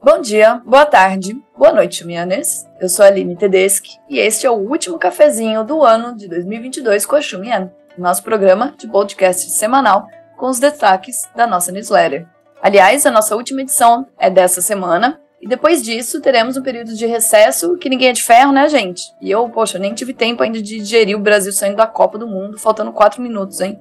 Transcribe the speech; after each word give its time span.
Bom 0.00 0.20
dia, 0.20 0.62
boa 0.64 0.86
tarde, 0.86 1.36
boa 1.56 1.72
noite, 1.72 1.96
Xumianes. 1.96 2.68
Eu 2.80 2.88
sou 2.88 3.04
a 3.04 3.08
Aline 3.08 3.36
Tedeschi 3.36 3.98
e 4.08 4.20
este 4.20 4.46
é 4.46 4.50
o 4.50 4.54
último 4.54 4.96
cafezinho 4.96 5.64
do 5.64 5.82
ano 5.82 6.16
de 6.16 6.28
2022 6.28 7.04
com 7.04 7.16
a 7.16 7.20
Xumian, 7.20 7.72
nosso 7.98 8.22
programa 8.22 8.72
de 8.78 8.86
podcast 8.86 9.50
semanal 9.50 10.06
com 10.36 10.46
os 10.46 10.60
destaques 10.60 11.22
da 11.34 11.48
nossa 11.48 11.72
newsletter. 11.72 12.28
Aliás, 12.62 13.04
a 13.06 13.10
nossa 13.10 13.34
última 13.34 13.62
edição 13.62 14.06
é 14.16 14.30
dessa 14.30 14.60
semana 14.60 15.20
e 15.42 15.48
depois 15.48 15.82
disso 15.82 16.20
teremos 16.20 16.56
um 16.56 16.62
período 16.62 16.94
de 16.94 17.04
recesso 17.04 17.76
que 17.76 17.88
ninguém 17.88 18.10
é 18.10 18.12
de 18.12 18.22
ferro, 18.22 18.52
né, 18.52 18.68
gente? 18.68 19.02
E 19.20 19.28
eu, 19.28 19.48
poxa, 19.48 19.80
nem 19.80 19.94
tive 19.94 20.14
tempo 20.14 20.44
ainda 20.44 20.62
de 20.62 20.78
digerir 20.78 21.16
o 21.16 21.20
Brasil 21.20 21.52
saindo 21.52 21.76
da 21.76 21.88
Copa 21.88 22.16
do 22.16 22.26
Mundo, 22.28 22.56
faltando 22.56 22.92
quatro 22.92 23.20
minutos, 23.20 23.60
hein? 23.60 23.80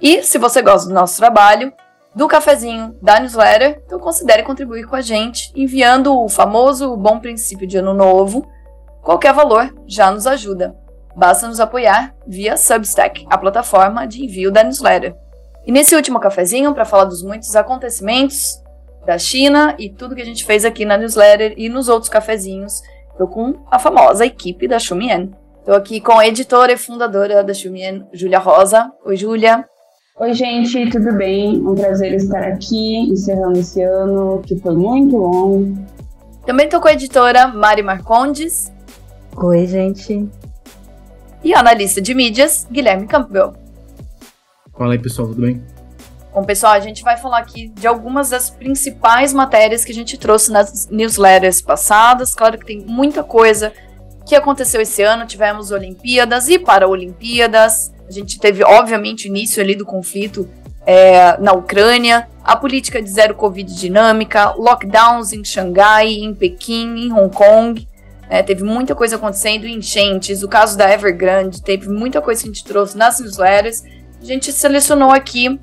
E 0.00 0.22
se 0.22 0.38
você 0.38 0.62
gosta 0.62 0.86
do 0.86 0.94
nosso 0.94 1.16
trabalho, 1.18 1.72
do 2.14 2.28
cafezinho, 2.28 2.96
da 3.00 3.18
newsletter, 3.18 3.82
então 3.86 3.98
considere 3.98 4.42
contribuir 4.42 4.86
com 4.86 4.96
a 4.96 5.00
gente 5.00 5.50
enviando 5.54 6.18
o 6.18 6.28
famoso 6.28 6.96
bom 6.96 7.18
princípio 7.18 7.66
de 7.66 7.78
ano 7.78 7.94
novo. 7.94 8.46
Qualquer 9.02 9.32
valor 9.32 9.74
já 9.86 10.10
nos 10.10 10.26
ajuda. 10.26 10.76
Basta 11.16 11.48
nos 11.48 11.60
apoiar 11.60 12.14
via 12.26 12.56
Substack, 12.56 13.26
a 13.28 13.36
plataforma 13.36 14.06
de 14.06 14.24
envio 14.24 14.50
da 14.50 14.62
newsletter. 14.62 15.14
E 15.66 15.72
nesse 15.72 15.94
último 15.94 16.20
cafezinho, 16.20 16.74
para 16.74 16.84
falar 16.84 17.04
dos 17.04 17.22
muitos 17.22 17.54
acontecimentos 17.54 18.60
da 19.06 19.18
China 19.18 19.74
e 19.78 19.90
tudo 19.90 20.14
que 20.14 20.22
a 20.22 20.24
gente 20.24 20.44
fez 20.44 20.64
aqui 20.64 20.84
na 20.84 20.96
newsletter 20.96 21.54
e 21.56 21.68
nos 21.68 21.88
outros 21.88 22.08
cafezinhos, 22.08 22.80
estou 23.10 23.28
com 23.28 23.64
a 23.70 23.78
famosa 23.78 24.24
equipe 24.26 24.68
da 24.68 24.78
Xumien. 24.78 25.30
Estou 25.58 25.74
aqui 25.74 26.00
com 26.00 26.18
a 26.18 26.26
editora 26.26 26.72
e 26.72 26.76
fundadora 26.76 27.44
da 27.44 27.54
Xumien, 27.54 28.06
Júlia 28.12 28.38
Rosa. 28.38 28.90
Oi, 29.04 29.16
Júlia. 29.16 29.64
Oi, 30.22 30.34
gente, 30.34 30.88
tudo 30.88 31.16
bem? 31.16 31.60
Um 31.66 31.74
prazer 31.74 32.14
estar 32.14 32.44
aqui, 32.44 33.10
encerrando 33.10 33.58
esse 33.58 33.82
ano 33.82 34.40
que 34.46 34.56
foi 34.56 34.72
muito 34.72 35.16
longo. 35.16 35.76
Também 36.46 36.66
estou 36.66 36.80
com 36.80 36.86
a 36.86 36.92
editora 36.92 37.48
Mari 37.48 37.82
Marcondes. 37.82 38.72
Oi, 39.36 39.66
gente. 39.66 40.28
E 41.42 41.52
analista 41.52 42.00
de 42.00 42.14
mídias, 42.14 42.68
Guilherme 42.70 43.08
Campbell. 43.08 43.54
Fala 44.78 44.92
aí, 44.92 44.98
pessoal, 45.00 45.26
tudo 45.26 45.42
bem? 45.42 45.60
Bom, 46.32 46.44
pessoal, 46.44 46.74
a 46.74 46.80
gente 46.80 47.02
vai 47.02 47.16
falar 47.16 47.38
aqui 47.38 47.70
de 47.70 47.88
algumas 47.88 48.30
das 48.30 48.48
principais 48.48 49.32
matérias 49.32 49.84
que 49.84 49.90
a 49.90 49.94
gente 49.96 50.16
trouxe 50.16 50.52
nas 50.52 50.88
newsletters 50.88 51.60
passadas. 51.60 52.32
Claro 52.32 52.60
que 52.60 52.66
tem 52.66 52.86
muita 52.86 53.24
coisa 53.24 53.72
que 54.24 54.36
aconteceu 54.36 54.80
esse 54.80 55.02
ano. 55.02 55.26
Tivemos 55.26 55.72
Olimpíadas 55.72 56.48
e 56.48 56.60
Paraolimpíadas. 56.60 57.92
A 58.12 58.14
gente 58.14 58.38
teve, 58.38 58.62
obviamente, 58.62 59.24
o 59.24 59.28
início 59.28 59.62
ali 59.62 59.74
do 59.74 59.86
conflito 59.86 60.46
é, 60.84 61.38
na 61.38 61.52
Ucrânia, 61.54 62.28
a 62.44 62.54
política 62.54 63.00
de 63.00 63.08
zero 63.08 63.34
Covid 63.34 63.74
dinâmica, 63.74 64.50
lockdowns 64.50 65.32
em 65.32 65.42
Xangai, 65.42 66.08
em 66.08 66.34
Pequim, 66.34 67.06
em 67.06 67.10
Hong 67.10 67.34
Kong. 67.34 67.88
É, 68.28 68.42
teve 68.42 68.62
muita 68.62 68.94
coisa 68.94 69.16
acontecendo, 69.16 69.66
enchentes, 69.66 70.42
o 70.42 70.48
caso 70.48 70.76
da 70.76 70.92
Evergrande, 70.92 71.62
teve 71.62 71.88
muita 71.88 72.20
coisa 72.20 72.42
que 72.42 72.50
a 72.50 72.52
gente 72.52 72.64
trouxe 72.64 72.98
nas 72.98 73.18
newsletters. 73.18 73.82
A 74.20 74.24
gente 74.24 74.52
selecionou 74.52 75.10
aqui 75.10 75.58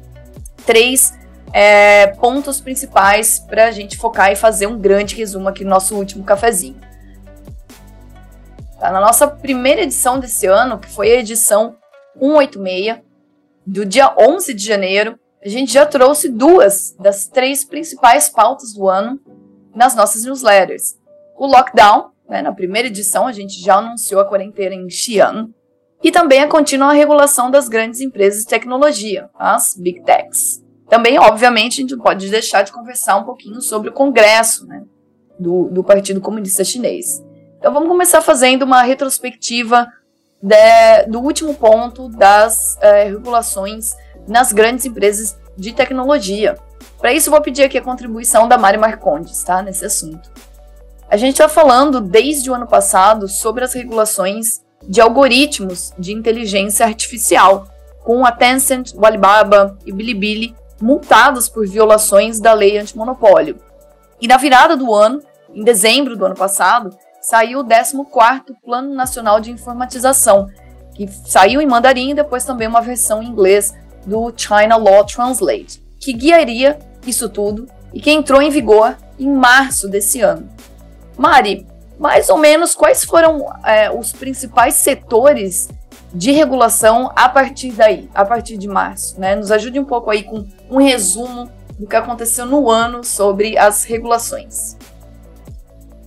três 0.66 1.13
é, 1.53 2.08
pontos 2.08 2.59
principais 2.59 3.38
para 3.39 3.66
a 3.66 3.72
gente 3.72 3.95
focar 3.95 4.31
e 4.31 4.36
fazer 4.36 4.66
um 4.66 4.80
grande 4.80 5.16
resumo 5.16 5.50
aqui 5.50 5.63
no 5.63 5.69
nosso 5.69 5.95
último 5.95 6.23
cafezinho. 6.23 6.78
Tá, 8.80 8.91
na 8.91 9.02
nossa 9.02 9.28
primeira 9.28 9.81
edição 9.81 10.19
desse 10.19 10.47
ano, 10.47 10.80
que 10.80 10.88
foi 10.88 11.11
a 11.11 11.19
edição 11.19 11.75
186, 12.20 13.02
do 13.66 13.86
dia 13.86 14.14
11 14.17 14.53
de 14.53 14.66
janeiro, 14.66 15.20
a 15.44 15.48
gente 15.48 15.72
já 15.72 15.86
trouxe 15.86 16.30
duas 16.30 16.95
das 17.00 17.28
três 17.28 17.64
principais 17.64 18.30
pautas 18.30 18.73
do 18.73 18.88
ano 18.89 19.20
nas 19.73 19.95
nossas 19.95 20.25
newsletters. 20.25 20.97
O 21.38 21.47
lockdown, 21.47 22.12
né, 22.28 22.42
na 22.42 22.52
primeira 22.52 22.88
edição 22.88 23.25
a 23.25 23.31
gente 23.31 23.62
já 23.62 23.75
anunciou 23.75 24.22
a 24.22 24.25
quarentena 24.25 24.75
em 24.75 24.90
Xi'an, 24.90 25.50
e 26.02 26.12
também 26.12 26.41
a 26.41 26.47
contínua 26.47 26.94
regulação 26.94 27.52
das 27.52 27.68
grandes 27.68 28.00
empresas 28.00 28.44
de 28.44 28.50
tecnologia, 28.50 29.30
as 29.38 29.75
Big 29.75 30.01
Techs. 30.03 30.63
Também, 30.90 31.19
obviamente, 31.19 31.80
a 31.80 31.81
gente 31.81 31.97
pode 31.97 32.30
deixar 32.30 32.63
de 32.63 32.72
conversar 32.72 33.18
um 33.18 33.24
pouquinho 33.24 33.62
sobre 33.62 33.90
o 33.90 33.94
Congresso 33.94 34.66
né, 34.66 34.84
do, 35.38 35.69
do 35.69 35.84
Partido 35.84 36.22
Comunista 36.22 36.63
Chinês. 36.63 37.22
Então 37.57 37.74
vamos 37.74 37.90
começar 37.90 38.22
fazendo 38.22 38.63
uma 38.63 38.81
retrospectiva 38.81 39.88
de, 40.41 41.03
do 41.07 41.19
último 41.19 41.53
ponto 41.53 42.09
das 42.09 42.77
é, 42.81 43.05
regulações 43.05 43.95
nas 44.27 44.51
grandes 44.51 44.85
empresas 44.85 45.38
de 45.57 45.73
tecnologia. 45.73 46.57
Para 46.97 47.13
isso, 47.13 47.31
vou 47.31 47.41
pedir 47.41 47.63
aqui 47.63 47.77
a 47.77 47.81
contribuição 47.81 48.47
da 48.47 48.57
Mari 48.57 48.77
Marcondes, 48.77 49.44
tá, 49.44 49.61
nesse 49.61 49.85
assunto. 49.85 50.29
A 51.09 51.17
gente 51.17 51.33
está 51.33 51.50
falando 51.50 52.00
desde 52.00 52.51
o 52.51 52.53
ano 52.53 52.67
passado 52.67 53.27
sobre 53.27 53.63
as 53.63 53.73
regulações 53.73 54.61
de 54.83 55.01
algoritmos 55.01 55.94
de 55.97 56.13
inteligência 56.13 56.85
artificial, 56.85 57.67
com 58.03 58.25
a 58.25 58.31
Tencent, 58.31 58.94
o 58.95 59.06
Alibaba 59.06 59.77
e 59.85 59.91
Bilibili 59.91 60.56
multados 60.81 61.50
por 61.50 61.67
violações 61.67 62.39
da 62.39 62.53
lei 62.53 62.77
antimonopólio. 62.77 63.57
E 64.21 64.27
na 64.27 64.38
virada 64.38 64.77
do 64.77 64.94
ano, 64.94 65.21
em 65.53 65.63
dezembro 65.63 66.16
do 66.16 66.25
ano 66.25 66.35
passado, 66.35 66.95
saiu 67.22 67.59
o 67.59 67.63
14º 67.63 68.56
Plano 68.63 68.94
Nacional 68.94 69.40
de 69.40 69.52
Informatização, 69.52 70.47
que 70.94 71.07
saiu 71.07 71.62
em 71.62 71.68
mandarim 71.68 72.12
e 72.12 72.16
depois 72.16 72.44
também 72.44 72.68
uma 72.68 72.81
versão 72.81 73.22
em 73.22 73.28
inglês 73.28 73.74
do 74.06 74.34
China 74.35 74.75
Law 74.78 75.06
Translate, 75.06 75.81
que 76.00 76.13
guiaria 76.13 76.80
isso 77.06 77.30
tudo 77.30 77.68
e 77.94 78.00
que 78.00 78.12
entrou 78.12 78.41
em 78.41 78.50
vigor 78.50 78.96
em 79.18 79.30
março 79.31 79.88
desse 79.88 80.22
ano. 80.22 80.50
Mari, 81.18 81.68
mais 82.00 82.30
ou 82.30 82.38
menos 82.38 82.74
quais 82.74 83.03
foram 83.03 83.46
é, 83.66 83.91
os 83.91 84.13
principais 84.13 84.75
setores 84.75 85.69
de 86.13 86.31
regulação 86.31 87.12
a 87.16 87.28
partir 87.28 87.72
daí, 87.72 88.09
a 88.16 88.25
partir 88.25 88.57
de 88.57 88.68
março? 88.68 89.19
Né? 89.19 89.36
Nos 89.36 89.51
ajude 89.51 89.80
um 89.80 89.86
pouco 89.86 90.09
aí 90.09 90.24
com 90.24 90.47
um 90.69 90.78
resumo 90.78 91.50
do 91.78 91.88
que 91.88 91.96
aconteceu 91.96 92.46
no 92.46 92.69
ano 92.69 93.03
sobre 93.03 93.57
as 93.57 93.84
regulações. 93.84 94.78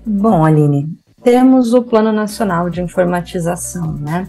Bom, 0.05 0.45
Aline, 0.45 0.89
temos 1.23 1.73
o 1.73 1.83
Plano 1.83 2.13
Nacional 2.13 2.69
de 2.69 2.83
Informatização, 2.83 3.95
né? 3.95 4.27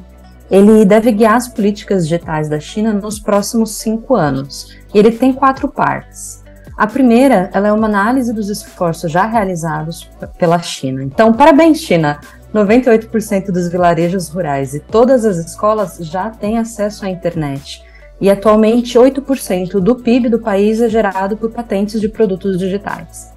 Ele 0.50 0.86
deve 0.86 1.12
guiar 1.12 1.36
as 1.36 1.48
políticas 1.48 2.08
digitais 2.08 2.48
da 2.48 2.60
China 2.60 2.94
nos 2.94 3.20
próximos 3.20 3.72
cinco 3.72 4.16
anos. 4.16 4.78
E 4.94 5.00
ele 5.00 5.12
tem 5.12 5.34
quatro 5.34 5.68
partes. 5.68 6.44
A 6.78 6.86
primeira, 6.86 7.50
ela 7.54 7.68
é 7.68 7.72
uma 7.72 7.88
análise 7.88 8.34
dos 8.34 8.50
esforços 8.50 9.12
já 9.12 9.26
realizados 9.26 10.10
pela 10.38 10.60
China. 10.60 11.04
Então, 11.04 11.34
parabéns, 11.34 11.80
China! 11.80 12.20
98% 12.54 13.48
dos 13.48 13.68
vilarejos 13.68 14.30
rurais 14.30 14.76
e 14.76 14.80
todas 14.80 15.26
as 15.26 15.38
escolas 15.38 15.98
já 16.00 16.30
têm 16.30 16.60
acesso 16.60 17.04
à 17.04 17.10
internet. 17.10 17.84
E 18.22 18.30
atualmente, 18.30 18.98
8% 18.98 19.80
do 19.80 19.96
PIB 19.96 20.30
do 20.30 20.40
país 20.40 20.80
é 20.80 20.88
gerado 20.88 21.36
por 21.36 21.52
patentes 21.52 22.00
de 22.00 22.08
produtos 22.08 22.60
digitais. 22.60 23.34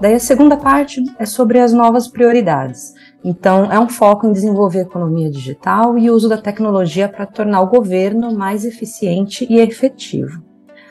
Daí 0.00 0.14
a 0.14 0.20
segunda 0.20 0.56
parte 0.56 1.02
é 1.18 1.26
sobre 1.26 1.58
as 1.58 1.72
novas 1.72 2.08
prioridades. 2.08 2.94
Então, 3.22 3.70
é 3.70 3.78
um 3.78 3.88
foco 3.88 4.26
em 4.26 4.32
desenvolver 4.32 4.80
economia 4.80 5.30
digital 5.30 5.98
e 5.98 6.10
uso 6.10 6.28
da 6.28 6.38
tecnologia 6.38 7.08
para 7.08 7.26
tornar 7.26 7.60
o 7.60 7.68
governo 7.68 8.34
mais 8.34 8.64
eficiente 8.64 9.46
e 9.50 9.58
efetivo. 9.58 10.42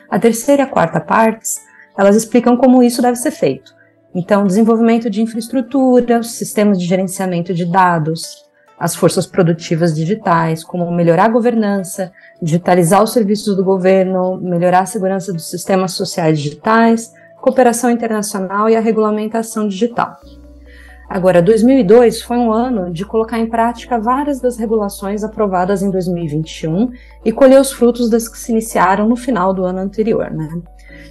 A 0.08 0.18
terceira 0.18 0.62
e 0.62 0.64
a 0.64 0.68
quarta 0.68 1.00
partes, 1.00 1.56
elas 1.98 2.14
explicam 2.14 2.56
como 2.56 2.82
isso 2.82 3.02
deve 3.02 3.16
ser 3.16 3.32
feito. 3.32 3.74
Então, 4.14 4.46
desenvolvimento 4.46 5.10
de 5.10 5.22
infraestrutura, 5.22 6.22
sistemas 6.22 6.78
de 6.78 6.86
gerenciamento 6.86 7.52
de 7.52 7.64
dados, 7.64 8.44
as 8.78 8.94
forças 8.94 9.26
produtivas 9.26 9.94
digitais, 9.94 10.64
como 10.64 10.90
melhorar 10.90 11.26
a 11.26 11.28
governança, 11.28 12.10
digitalizar 12.40 13.02
os 13.02 13.12
serviços 13.12 13.54
do 13.54 13.62
governo, 13.62 14.40
melhorar 14.40 14.80
a 14.80 14.86
segurança 14.86 15.32
dos 15.32 15.50
sistemas 15.50 15.92
sociais 15.92 16.40
digitais, 16.40 17.12
cooperação 17.40 17.90
internacional 17.90 18.70
e 18.70 18.76
a 18.76 18.80
regulamentação 18.80 19.68
digital. 19.68 20.16
Agora, 21.10 21.42
2002 21.42 22.22
foi 22.22 22.36
um 22.36 22.52
ano 22.52 22.92
de 22.92 23.04
colocar 23.04 23.36
em 23.36 23.46
prática 23.46 23.98
várias 23.98 24.38
das 24.40 24.56
regulações 24.56 25.24
aprovadas 25.24 25.82
em 25.82 25.90
2021 25.90 26.92
e 27.24 27.32
colher 27.32 27.60
os 27.60 27.72
frutos 27.72 28.08
das 28.08 28.28
que 28.28 28.38
se 28.38 28.52
iniciaram 28.52 29.08
no 29.08 29.16
final 29.16 29.52
do 29.52 29.64
ano 29.64 29.80
anterior. 29.80 30.30
Né? 30.30 30.48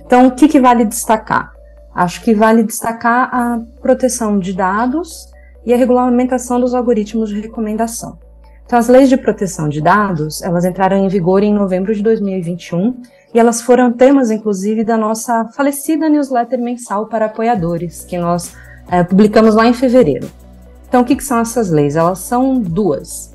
Então, 0.05 0.27
o 0.27 0.31
que, 0.31 0.47
que 0.47 0.57
vale 0.57 0.85
destacar? 0.85 1.51
Acho 1.93 2.23
que 2.23 2.33
vale 2.33 2.63
destacar 2.63 3.29
a 3.29 3.59
proteção 3.81 4.39
de 4.39 4.53
dados 4.53 5.29
e 5.65 5.73
a 5.73 5.77
regulamentação 5.77 6.61
dos 6.61 6.73
algoritmos 6.73 7.27
de 7.27 7.41
recomendação. 7.41 8.17
Então, 8.65 8.79
as 8.79 8.87
leis 8.87 9.09
de 9.09 9.17
proteção 9.17 9.67
de 9.67 9.81
dados, 9.81 10.41
elas 10.41 10.63
entraram 10.63 10.95
em 10.95 11.09
vigor 11.09 11.43
em 11.43 11.53
novembro 11.53 11.93
de 11.93 12.01
2021 12.01 13.01
e 13.33 13.39
elas 13.39 13.61
foram 13.61 13.91
temas, 13.91 14.31
inclusive, 14.31 14.85
da 14.85 14.95
nossa 14.95 15.49
falecida 15.53 16.07
newsletter 16.07 16.57
mensal 16.57 17.07
para 17.07 17.25
apoiadores, 17.25 18.05
que 18.05 18.17
nós 18.17 18.55
é, 18.89 19.03
publicamos 19.03 19.55
lá 19.55 19.67
em 19.67 19.73
fevereiro. 19.73 20.29
Então, 20.87 21.01
o 21.01 21.05
que, 21.05 21.15
que 21.15 21.23
são 21.23 21.39
essas 21.39 21.69
leis? 21.69 21.95
Elas 21.95 22.19
são 22.19 22.59
duas. 22.59 23.31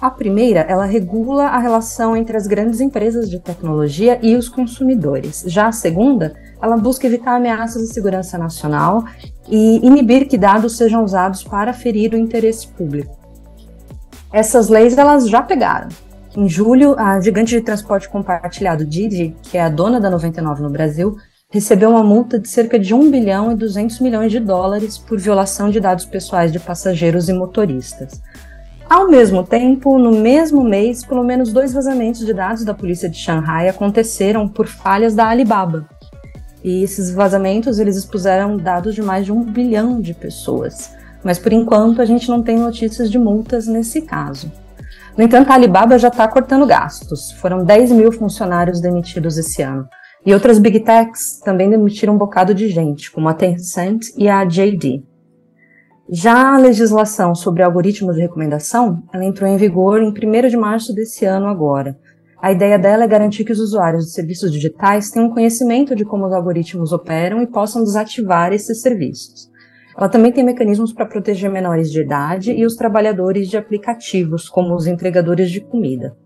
A 0.00 0.10
primeira, 0.10 0.60
ela 0.60 0.84
regula 0.84 1.44
a 1.46 1.58
relação 1.58 2.16
entre 2.16 2.36
as 2.36 2.46
grandes 2.46 2.80
empresas 2.80 3.30
de 3.30 3.38
tecnologia 3.38 4.18
e 4.22 4.34
os 4.36 4.48
consumidores. 4.48 5.44
Já 5.46 5.68
a 5.68 5.72
segunda, 5.72 6.34
ela 6.60 6.76
busca 6.76 7.06
evitar 7.06 7.36
ameaças 7.36 7.88
à 7.88 7.92
segurança 7.92 8.36
nacional 8.38 9.04
e 9.48 9.84
inibir 9.84 10.26
que 10.26 10.38
dados 10.38 10.76
sejam 10.76 11.04
usados 11.04 11.44
para 11.44 11.72
ferir 11.72 12.14
o 12.14 12.18
interesse 12.18 12.66
público. 12.68 13.16
Essas 14.32 14.68
leis 14.68 14.96
elas 14.96 15.28
já 15.28 15.42
pegaram. 15.42 15.88
Em 16.34 16.48
julho, 16.48 16.98
a 16.98 17.20
gigante 17.20 17.54
de 17.54 17.60
transporte 17.60 18.08
compartilhado 18.08 18.86
Didi, 18.86 19.36
que 19.42 19.58
é 19.58 19.62
a 19.62 19.68
dona 19.68 20.00
da 20.00 20.08
99 20.08 20.62
no 20.62 20.70
Brasil, 20.70 21.16
recebeu 21.52 21.90
uma 21.90 22.02
multa 22.02 22.38
de 22.38 22.48
cerca 22.48 22.78
de 22.78 22.94
1 22.94 23.10
bilhão 23.10 23.52
e 23.52 23.54
200 23.54 24.00
milhões 24.00 24.32
de 24.32 24.40
dólares 24.40 24.96
por 24.96 25.20
violação 25.20 25.68
de 25.68 25.78
dados 25.78 26.06
pessoais 26.06 26.50
de 26.50 26.58
passageiros 26.58 27.28
e 27.28 27.32
motoristas. 27.34 28.22
Ao 28.88 29.06
mesmo 29.06 29.44
tempo, 29.44 29.98
no 29.98 30.12
mesmo 30.12 30.64
mês, 30.64 31.04
pelo 31.04 31.22
menos 31.22 31.52
dois 31.52 31.74
vazamentos 31.74 32.24
de 32.24 32.32
dados 32.32 32.64
da 32.64 32.72
polícia 32.72 33.08
de 33.08 33.18
Xangai 33.18 33.68
aconteceram 33.68 34.48
por 34.48 34.66
falhas 34.66 35.14
da 35.14 35.28
Alibaba. 35.28 35.86
E 36.64 36.82
esses 36.82 37.12
vazamentos 37.12 37.78
eles 37.78 37.96
expuseram 37.96 38.56
dados 38.56 38.94
de 38.94 39.02
mais 39.02 39.26
de 39.26 39.32
um 39.32 39.44
bilhão 39.44 40.00
de 40.00 40.14
pessoas. 40.14 40.90
Mas 41.22 41.38
por 41.38 41.52
enquanto 41.52 42.00
a 42.00 42.06
gente 42.06 42.30
não 42.30 42.42
tem 42.42 42.56
notícias 42.56 43.10
de 43.10 43.18
multas 43.18 43.66
nesse 43.66 44.00
caso. 44.00 44.50
No 45.18 45.24
entanto, 45.24 45.50
a 45.50 45.54
Alibaba 45.54 45.98
já 45.98 46.08
está 46.08 46.26
cortando 46.26 46.66
gastos. 46.66 47.30
Foram 47.32 47.62
10 47.62 47.92
mil 47.92 48.10
funcionários 48.10 48.80
demitidos 48.80 49.36
esse 49.36 49.60
ano. 49.60 49.86
E 50.24 50.32
outras 50.32 50.58
big 50.58 50.80
techs 50.80 51.40
também 51.40 51.68
demitiram 51.68 52.14
um 52.14 52.18
bocado 52.18 52.54
de 52.54 52.68
gente, 52.68 53.10
como 53.10 53.28
a 53.28 53.34
Tencent 53.34 54.06
e 54.16 54.28
a 54.28 54.44
JD. 54.44 55.02
Já 56.08 56.54
a 56.54 56.58
legislação 56.58 57.34
sobre 57.34 57.62
algoritmos 57.62 58.14
de 58.14 58.22
recomendação, 58.22 59.02
ela 59.12 59.24
entrou 59.24 59.48
em 59.50 59.56
vigor 59.56 60.00
em 60.00 60.10
1 60.10 60.48
de 60.48 60.56
março 60.56 60.94
desse 60.94 61.24
ano 61.24 61.46
agora. 61.46 61.98
A 62.40 62.52
ideia 62.52 62.78
dela 62.78 63.04
é 63.04 63.08
garantir 63.08 63.44
que 63.44 63.52
os 63.52 63.58
usuários 63.58 64.04
de 64.04 64.12
serviços 64.12 64.52
digitais 64.52 65.10
tenham 65.10 65.30
conhecimento 65.30 65.96
de 65.96 66.04
como 66.04 66.26
os 66.26 66.32
algoritmos 66.32 66.92
operam 66.92 67.40
e 67.42 67.46
possam 67.46 67.82
desativar 67.82 68.52
esses 68.52 68.80
serviços. 68.80 69.50
Ela 69.96 70.08
também 70.08 70.32
tem 70.32 70.44
mecanismos 70.44 70.92
para 70.92 71.06
proteger 71.06 71.50
menores 71.50 71.90
de 71.90 72.00
idade 72.00 72.52
e 72.52 72.64
os 72.64 72.76
trabalhadores 72.76 73.48
de 73.48 73.56
aplicativos, 73.56 74.48
como 74.48 74.74
os 74.74 74.86
entregadores 74.86 75.50
de 75.50 75.60
comida. 75.60 76.16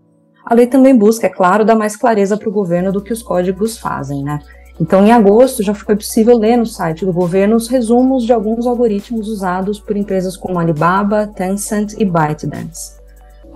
A 0.49 0.53
lei 0.53 0.65
também 0.65 0.97
busca, 0.97 1.27
é 1.27 1.29
claro, 1.29 1.65
dar 1.65 1.75
mais 1.75 1.97
clareza 1.97 2.37
para 2.37 2.47
o 2.47 2.53
governo 2.53 2.89
do 2.89 3.01
que 3.01 3.11
os 3.11 3.21
códigos 3.21 3.77
fazem, 3.77 4.23
né? 4.23 4.39
Então, 4.79 5.05
em 5.05 5.11
agosto, 5.11 5.61
já 5.61 5.73
foi 5.73 5.93
possível 5.93 6.37
ler 6.37 6.55
no 6.55 6.65
site 6.65 7.05
do 7.05 7.11
governo 7.11 7.57
os 7.57 7.67
resumos 7.67 8.23
de 8.23 8.31
alguns 8.31 8.65
algoritmos 8.65 9.27
usados 9.27 9.77
por 9.77 9.97
empresas 9.97 10.37
como 10.37 10.57
Alibaba, 10.57 11.27
Tencent 11.27 11.95
e 11.97 12.05
ByteDance. 12.05 12.95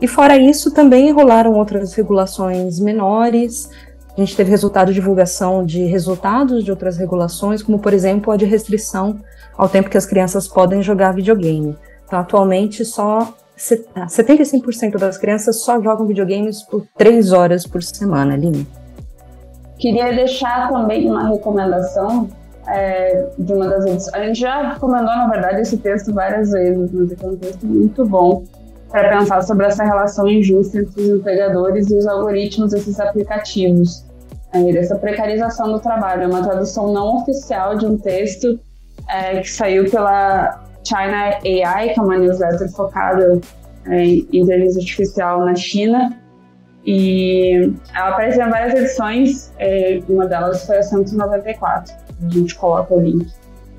E 0.02 0.08
fora 0.08 0.36
isso, 0.36 0.74
também 0.74 1.14
rolaram 1.14 1.54
outras 1.54 1.94
regulações 1.94 2.78
menores. 2.78 3.70
A 4.18 4.20
gente 4.20 4.36
teve 4.36 4.50
resultado 4.50 4.90
de 4.90 4.96
divulgação 4.96 5.66
de 5.66 5.86
resultados 5.86 6.62
de 6.62 6.72
outras 6.72 6.98
regulações, 6.98 7.64
como 7.64 7.80
por 7.80 7.94
exemplo 7.94 8.34
a 8.34 8.36
de 8.36 8.44
restrição 8.44 9.18
ao 9.58 9.70
tempo 9.70 9.90
que 9.90 9.98
as 9.98 10.06
crianças 10.06 10.46
podem 10.46 10.82
jogar 10.82 11.14
videogame. 11.14 11.78
Então, 12.06 12.20
atualmente, 12.20 12.84
só 12.84 13.34
75% 13.62 14.98
das 14.98 15.18
crianças 15.18 15.62
só 15.64 15.82
jogam 15.82 16.08
videogames 16.08 16.64
por 16.64 16.86
3 16.98 17.32
horas 17.32 17.66
por 17.66 17.84
semana, 17.84 18.34
Aline. 18.34 18.66
Queria 19.78 20.14
deixar 20.14 20.70
também 20.70 21.10
uma 21.10 21.28
recomendação 21.30 22.30
é, 22.68 23.30
de 23.38 23.54
uma 23.54 23.68
das 23.68 23.86
edições. 23.86 24.14
A 24.14 24.24
gente 24.26 24.40
já 24.40 24.74
recomendou, 24.74 25.16
na 25.16 25.28
verdade, 25.28 25.62
esse 25.62 25.78
texto 25.78 26.14
várias 26.14 26.52
vezes, 26.52 26.92
mas 26.92 27.12
é 27.12 27.28
um 27.28 27.38
texto 27.38 27.66
muito 27.66 28.06
bom 28.06 28.44
para 28.90 29.18
pensar 29.18 29.42
sobre 29.44 29.66
essa 29.66 29.84
relação 29.84 30.28
injusta 30.28 30.80
entre 30.80 31.02
os 31.02 31.10
empregadores 31.10 31.90
e 31.90 31.96
os 31.96 32.06
algoritmos 32.06 32.72
desses 32.72 33.00
aplicativos. 33.00 34.06
É, 34.54 34.72
dessa 34.74 34.98
precarização 34.98 35.72
do 35.72 35.80
trabalho. 35.80 36.24
É 36.24 36.28
uma 36.28 36.44
tradução 36.44 36.92
não 36.92 37.18
oficial 37.18 37.78
de 37.78 37.86
um 37.86 37.98
texto 37.98 38.60
é, 39.10 39.40
que 39.40 39.50
saiu 39.50 39.90
pela 39.90 40.61
China 40.84 41.38
AI, 41.44 41.94
que 41.94 42.00
é 42.00 42.04
uma 42.04 42.18
newsletter 42.18 42.72
focada 42.72 43.40
é, 43.86 44.04
em 44.04 44.28
inteligência 44.32 44.80
artificial 44.80 45.46
na 45.46 45.56
China. 45.56 46.18
E 46.86 47.74
ela 47.94 48.10
apareceu 48.10 48.48
em 48.48 48.50
várias 48.50 48.74
edições, 48.74 49.54
é, 49.60 50.00
uma 50.10 50.26
delas 50.26 50.66
foi 50.66 50.78
a 50.78 50.84
194. 50.84 51.94
A 52.24 52.30
gente 52.30 52.56
coloca 52.56 52.94
o 52.94 53.00
link 53.00 53.28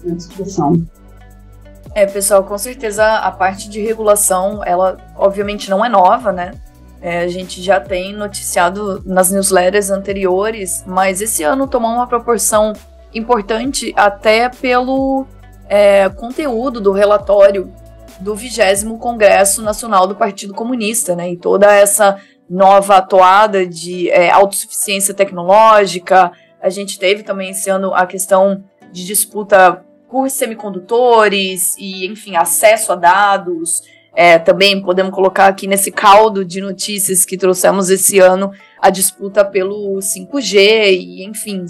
na 0.04 0.14
descrição. 0.14 0.80
É, 1.94 2.06
pessoal, 2.06 2.44
com 2.44 2.56
certeza 2.56 3.04
a 3.18 3.30
parte 3.30 3.68
de 3.68 3.80
regulação, 3.80 4.62
ela 4.64 4.96
obviamente 5.16 5.68
não 5.68 5.84
é 5.84 5.88
nova, 5.88 6.32
né? 6.32 6.52
É, 7.02 7.22
a 7.22 7.28
gente 7.28 7.60
já 7.60 7.80
tem 7.80 8.14
noticiado 8.14 9.02
nas 9.04 9.30
newsletters 9.30 9.90
anteriores, 9.90 10.84
mas 10.86 11.20
esse 11.20 11.42
ano 11.42 11.66
tomou 11.66 11.90
uma 11.90 12.06
proporção 12.06 12.72
importante 13.12 13.92
até 13.96 14.48
pelo 14.48 15.26
é, 15.72 16.06
conteúdo 16.10 16.82
do 16.82 16.92
relatório 16.92 17.72
do 18.20 18.34
20 18.34 18.84
Congresso 18.98 19.62
Nacional 19.62 20.06
do 20.06 20.14
Partido 20.14 20.52
Comunista, 20.52 21.16
né? 21.16 21.32
E 21.32 21.36
toda 21.38 21.74
essa 21.74 22.20
nova 22.48 22.96
atoada 22.96 23.66
de 23.66 24.10
é, 24.10 24.30
autossuficiência 24.30 25.14
tecnológica. 25.14 26.30
A 26.60 26.68
gente 26.68 26.98
teve 26.98 27.22
também 27.22 27.52
esse 27.52 27.70
ano 27.70 27.94
a 27.94 28.04
questão 28.04 28.62
de 28.92 29.06
disputa 29.06 29.82
por 30.10 30.28
semicondutores 30.28 31.74
e, 31.78 32.06
enfim, 32.06 32.36
acesso 32.36 32.92
a 32.92 32.94
dados. 32.94 33.82
É, 34.14 34.38
também 34.38 34.78
podemos 34.82 35.14
colocar 35.14 35.46
aqui 35.46 35.66
nesse 35.66 35.90
caldo 35.90 36.44
de 36.44 36.60
notícias 36.60 37.24
que 37.24 37.38
trouxemos 37.38 37.88
esse 37.88 38.18
ano 38.18 38.52
a 38.78 38.90
disputa 38.90 39.42
pelo 39.42 39.96
5G 40.00 40.98
e, 41.00 41.24
enfim, 41.24 41.64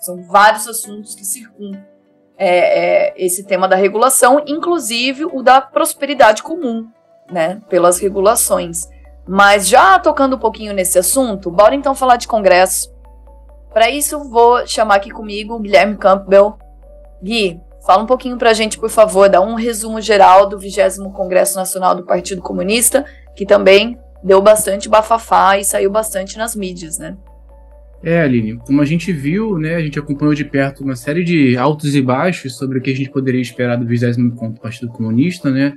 são 0.00 0.22
vários 0.22 0.66
assuntos 0.66 1.14
que 1.14 1.22
circundam 1.22 1.91
é, 2.44 2.48
é, 2.48 3.14
esse 3.16 3.44
tema 3.44 3.68
da 3.68 3.76
regulação, 3.76 4.42
inclusive 4.48 5.24
o 5.24 5.44
da 5.44 5.60
prosperidade 5.60 6.42
comum, 6.42 6.88
né, 7.30 7.60
pelas 7.68 8.00
regulações. 8.00 8.88
Mas 9.24 9.68
já 9.68 9.96
tocando 10.00 10.34
um 10.34 10.38
pouquinho 10.40 10.74
nesse 10.74 10.98
assunto, 10.98 11.52
bora 11.52 11.76
então 11.76 11.94
falar 11.94 12.16
de 12.16 12.26
Congresso. 12.26 12.92
Para 13.72 13.88
isso, 13.88 14.28
vou 14.28 14.66
chamar 14.66 14.96
aqui 14.96 15.08
comigo 15.08 15.54
o 15.54 15.60
Guilherme 15.60 15.96
Campbell. 15.96 16.58
Gui, 17.22 17.60
fala 17.86 18.02
um 18.02 18.06
pouquinho 18.06 18.36
para 18.36 18.50
a 18.50 18.54
gente, 18.54 18.76
por 18.76 18.90
favor, 18.90 19.28
dá 19.28 19.40
um 19.40 19.54
resumo 19.54 20.00
geral 20.00 20.48
do 20.48 20.58
20 20.58 20.98
Congresso 21.14 21.54
Nacional 21.54 21.94
do 21.94 22.04
Partido 22.04 22.42
Comunista, 22.42 23.04
que 23.36 23.46
também 23.46 23.96
deu 24.20 24.42
bastante 24.42 24.88
bafafá 24.88 25.58
e 25.58 25.64
saiu 25.64 25.92
bastante 25.92 26.36
nas 26.36 26.56
mídias, 26.56 26.98
né? 26.98 27.16
É, 28.02 28.20
Aline, 28.20 28.58
como 28.66 28.82
a 28.82 28.84
gente 28.84 29.12
viu, 29.12 29.58
né, 29.58 29.76
a 29.76 29.80
gente 29.80 29.98
acompanhou 29.98 30.34
de 30.34 30.44
perto 30.44 30.82
uma 30.82 30.96
série 30.96 31.22
de 31.22 31.56
altos 31.56 31.94
e 31.94 32.02
baixos 32.02 32.56
sobre 32.56 32.78
o 32.78 32.82
que 32.82 32.90
a 32.90 32.96
gente 32.96 33.10
poderia 33.10 33.40
esperar 33.40 33.76
do 33.76 33.86
20 33.86 34.18
Encontro 34.18 34.54
do 34.56 34.60
Partido 34.60 34.88
Comunista, 34.88 35.50
né? 35.50 35.72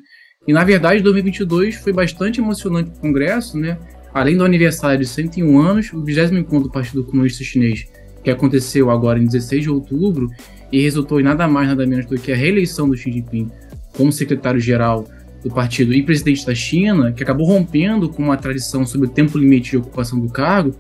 E 0.48 0.54
na 0.54 0.64
verdade, 0.64 1.04
2022 1.04 1.76
foi 1.76 1.94
bastante 1.94 2.40
emocionante 2.40 2.90
para 2.90 2.98
o 2.98 3.02
Congresso, 3.02 3.60
né? 3.60 3.78
Além 4.12 4.38
do 4.38 4.44
aniversário 4.44 5.00
de 5.00 5.06
101 5.06 5.60
anos, 5.60 5.94
o 5.94 6.04
20 6.04 6.34
Encontro 6.34 6.68
do 6.68 6.72
Partido 6.72 7.04
Comunista 7.04 7.44
Chinês, 7.44 7.86
que 8.24 8.32
aconteceu 8.32 8.90
agora 8.90 9.20
em 9.20 9.26
16 9.26 9.64
de 9.64 9.70
outubro 9.70 10.28
e 10.72 10.82
resultou 10.82 11.20
em 11.20 11.24
nada 11.24 11.48
mais 11.48 11.68
nada 11.68 11.86
menos 11.86 12.08
do 12.08 12.18
que 12.18 12.32
a 12.32 12.36
reeleição 12.36 12.90
do 12.90 12.98
Xi 12.98 13.12
Jinping 13.12 13.52
como 13.94 14.12
secretário-geral 14.12 15.08
do 15.44 15.54
partido 15.54 15.94
e 15.94 16.02
presidente 16.02 16.44
da 16.44 16.56
China, 16.56 17.12
que 17.12 17.22
acabou 17.22 17.46
rompendo 17.46 18.10
com 18.10 18.24
uma 18.24 18.36
tradição 18.36 18.84
sobre 18.84 19.08
o 19.08 19.10
tempo 19.12 19.38
limite 19.38 19.72
de 19.72 19.78
ocupação 19.78 20.20
do 20.20 20.28
cargo, 20.28 20.76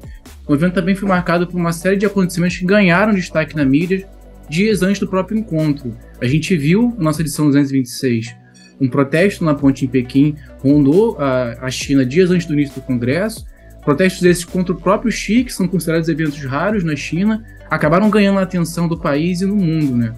o 0.48 0.54
evento 0.54 0.74
também 0.74 0.96
foi 0.96 1.08
marcado 1.08 1.48
por 1.48 1.58
uma 1.58 1.74
série 1.74 1.98
de 1.98 2.06
acontecimentos 2.06 2.58
que 2.58 2.66
ganharam 2.66 3.14
destaque 3.14 3.56
na 3.56 3.66
mídia 3.66 4.08
dias 4.48 4.84
antes 4.84 5.00
do 5.00 5.08
próprio 5.08 5.38
encontro. 5.38 5.96
A 6.22 6.25
gente 6.25 6.56
viu, 6.56 6.94
na 6.98 7.06
nossa 7.06 7.22
edição 7.22 7.48
226, 7.48 8.36
um 8.80 8.88
protesto 8.88 9.44
na 9.44 9.56
ponte 9.56 9.86
em 9.86 9.88
Pequim 9.88 10.36
rondou 10.60 11.18
a, 11.20 11.66
a 11.66 11.72
China 11.72 12.06
dias 12.06 12.30
antes 12.30 12.46
do 12.46 12.54
início 12.54 12.75
do 12.75 12.82
Congresso. 12.82 13.46
Protestos 13.84 14.24
esses 14.24 14.46
contra 14.46 14.74
o 14.74 14.80
próprio 14.80 15.12
Xi, 15.12 15.44
que 15.44 15.54
são 15.54 15.68
considerados 15.68 16.10
eventos 16.10 16.44
raros 16.44 16.84
na 16.84 16.96
China, 16.96 17.44
acabaram 17.70 18.10
ganhando 18.10 18.40
a 18.40 18.44
atenção 18.44 18.88
do 18.88 19.00
país 19.00 19.42
e 19.42 19.46
no 19.46 19.56
mundo. 19.56 19.96
Né? 19.96 20.14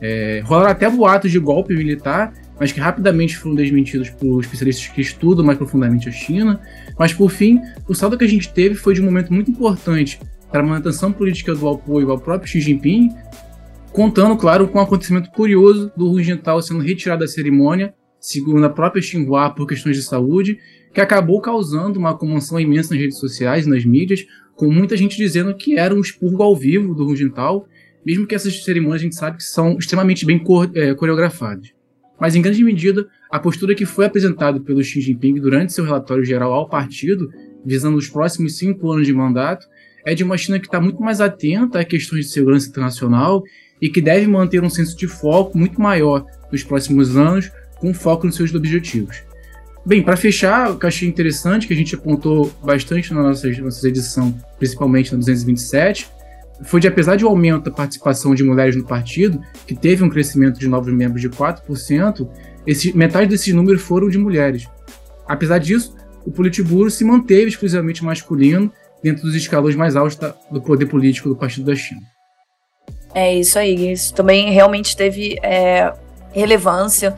É, 0.00 0.42
rolaram 0.44 0.70
até 0.70 0.88
boatos 0.88 1.30
de 1.30 1.38
golpe 1.38 1.74
militar 1.74 2.32
mas 2.58 2.72
que 2.72 2.80
rapidamente 2.80 3.36
foram 3.36 3.54
desmentidos 3.54 4.10
por 4.10 4.40
especialistas 4.40 4.88
que 4.88 5.00
estudam 5.00 5.44
mais 5.44 5.58
profundamente 5.58 6.08
a 6.08 6.12
China. 6.12 6.60
Mas, 6.98 7.12
por 7.12 7.30
fim, 7.30 7.60
o 7.88 7.94
saldo 7.94 8.16
que 8.16 8.24
a 8.24 8.28
gente 8.28 8.52
teve 8.52 8.74
foi 8.74 8.94
de 8.94 9.00
um 9.00 9.04
momento 9.04 9.32
muito 9.32 9.50
importante 9.50 10.20
para 10.50 10.60
a 10.60 10.66
manutenção 10.66 11.12
política 11.12 11.54
do 11.54 11.68
apoio 11.68 12.10
ao 12.10 12.18
próprio 12.18 12.48
Xi 12.48 12.60
Jinping, 12.60 13.10
contando, 13.92 14.36
claro, 14.36 14.68
com 14.68 14.78
um 14.78 14.82
acontecimento 14.82 15.30
curioso 15.30 15.92
do 15.96 16.10
Hu 16.10 16.22
Jintao 16.22 16.62
sendo 16.62 16.80
retirado 16.80 17.20
da 17.20 17.28
cerimônia, 17.28 17.94
segundo 18.20 18.64
a 18.64 18.70
própria 18.70 19.02
Xinhua, 19.02 19.50
por 19.50 19.66
questões 19.66 19.96
de 19.96 20.02
saúde, 20.02 20.58
que 20.92 21.00
acabou 21.00 21.40
causando 21.40 21.98
uma 21.98 22.16
comoção 22.16 22.58
imensa 22.58 22.94
nas 22.94 23.02
redes 23.02 23.18
sociais 23.18 23.66
nas 23.66 23.84
mídias, 23.84 24.24
com 24.54 24.70
muita 24.70 24.96
gente 24.96 25.16
dizendo 25.16 25.54
que 25.56 25.76
era 25.76 25.94
um 25.94 26.00
expurgo 26.00 26.42
ao 26.42 26.56
vivo 26.56 26.94
do 26.94 27.04
Hu 27.04 27.16
Jintao, 27.16 27.66
mesmo 28.06 28.26
que 28.26 28.34
essas 28.34 28.62
cerimônias 28.62 29.00
a 29.00 29.04
gente 29.04 29.16
sabe 29.16 29.38
que 29.38 29.44
são 29.44 29.76
extremamente 29.76 30.24
bem 30.24 30.42
é, 30.74 30.94
coreografadas. 30.94 31.72
Mas 32.20 32.34
em 32.34 32.42
grande 32.42 32.62
medida 32.62 33.06
a 33.30 33.38
postura 33.38 33.74
que 33.74 33.84
foi 33.84 34.06
apresentada 34.06 34.60
pelo 34.60 34.82
Xi 34.82 35.00
Jinping 35.00 35.34
durante 35.34 35.72
seu 35.72 35.84
relatório 35.84 36.24
geral 36.24 36.52
ao 36.52 36.68
partido, 36.68 37.30
visando 37.64 37.96
os 37.96 38.08
próximos 38.08 38.56
cinco 38.58 38.90
anos 38.92 39.06
de 39.06 39.12
mandato, 39.12 39.66
é 40.04 40.14
de 40.14 40.22
uma 40.22 40.36
China 40.36 40.58
que 40.58 40.66
está 40.66 40.80
muito 40.80 41.02
mais 41.02 41.20
atenta 41.20 41.80
a 41.80 41.84
questões 41.84 42.26
de 42.26 42.32
segurança 42.32 42.68
internacional 42.68 43.42
e 43.80 43.88
que 43.88 44.00
deve 44.00 44.26
manter 44.26 44.62
um 44.62 44.70
senso 44.70 44.96
de 44.96 45.06
foco 45.06 45.56
muito 45.56 45.80
maior 45.80 46.24
nos 46.52 46.62
próximos 46.62 47.16
anos, 47.16 47.50
com 47.78 47.92
foco 47.92 48.26
nos 48.26 48.36
seus 48.36 48.54
objetivos. 48.54 49.22
Bem, 49.86 50.02
para 50.02 50.16
fechar, 50.16 50.70
o 50.70 50.78
que 50.78 50.86
eu 50.86 50.88
achei 50.88 51.06
interessante, 51.06 51.66
que 51.66 51.74
a 51.74 51.76
gente 51.76 51.94
apontou 51.94 52.50
bastante 52.62 53.12
na 53.12 53.22
nossa, 53.22 53.50
nossa 53.60 53.86
edição, 53.86 54.34
principalmente 54.58 55.12
na 55.12 55.18
227, 55.18 56.08
foi 56.64 56.80
de 56.80 56.88
apesar 56.88 57.16
de 57.16 57.24
um 57.24 57.28
aumento 57.28 57.64
da 57.64 57.70
participação 57.70 58.34
de 58.34 58.42
mulheres 58.42 58.76
no 58.76 58.84
partido, 58.84 59.40
que 59.66 59.74
teve 59.74 60.02
um 60.02 60.08
crescimento 60.08 60.58
de 60.58 60.68
novos 60.68 60.92
membros 60.92 61.20
de 61.20 61.28
4%, 61.28 62.28
esse, 62.66 62.96
metade 62.96 63.28
desses 63.28 63.52
números 63.52 63.82
foram 63.82 64.08
de 64.08 64.18
mulheres. 64.18 64.66
Apesar 65.26 65.58
disso, 65.58 65.94
o 66.26 66.30
Politburo 66.30 66.90
se 66.90 67.04
manteve 67.04 67.48
exclusivamente 67.48 68.02
masculino 68.02 68.72
dentro 69.02 69.22
dos 69.22 69.34
escalões 69.34 69.76
mais 69.76 69.96
altos 69.96 70.18
do 70.50 70.62
poder 70.62 70.86
político 70.86 71.28
do 71.28 71.36
Partido 71.36 71.66
da 71.66 71.76
China. 71.76 72.00
É 73.14 73.34
isso 73.34 73.58
aí, 73.58 73.92
isso 73.92 74.14
também 74.14 74.50
realmente 74.50 74.96
teve 74.96 75.38
é, 75.42 75.92
relevância 76.32 77.14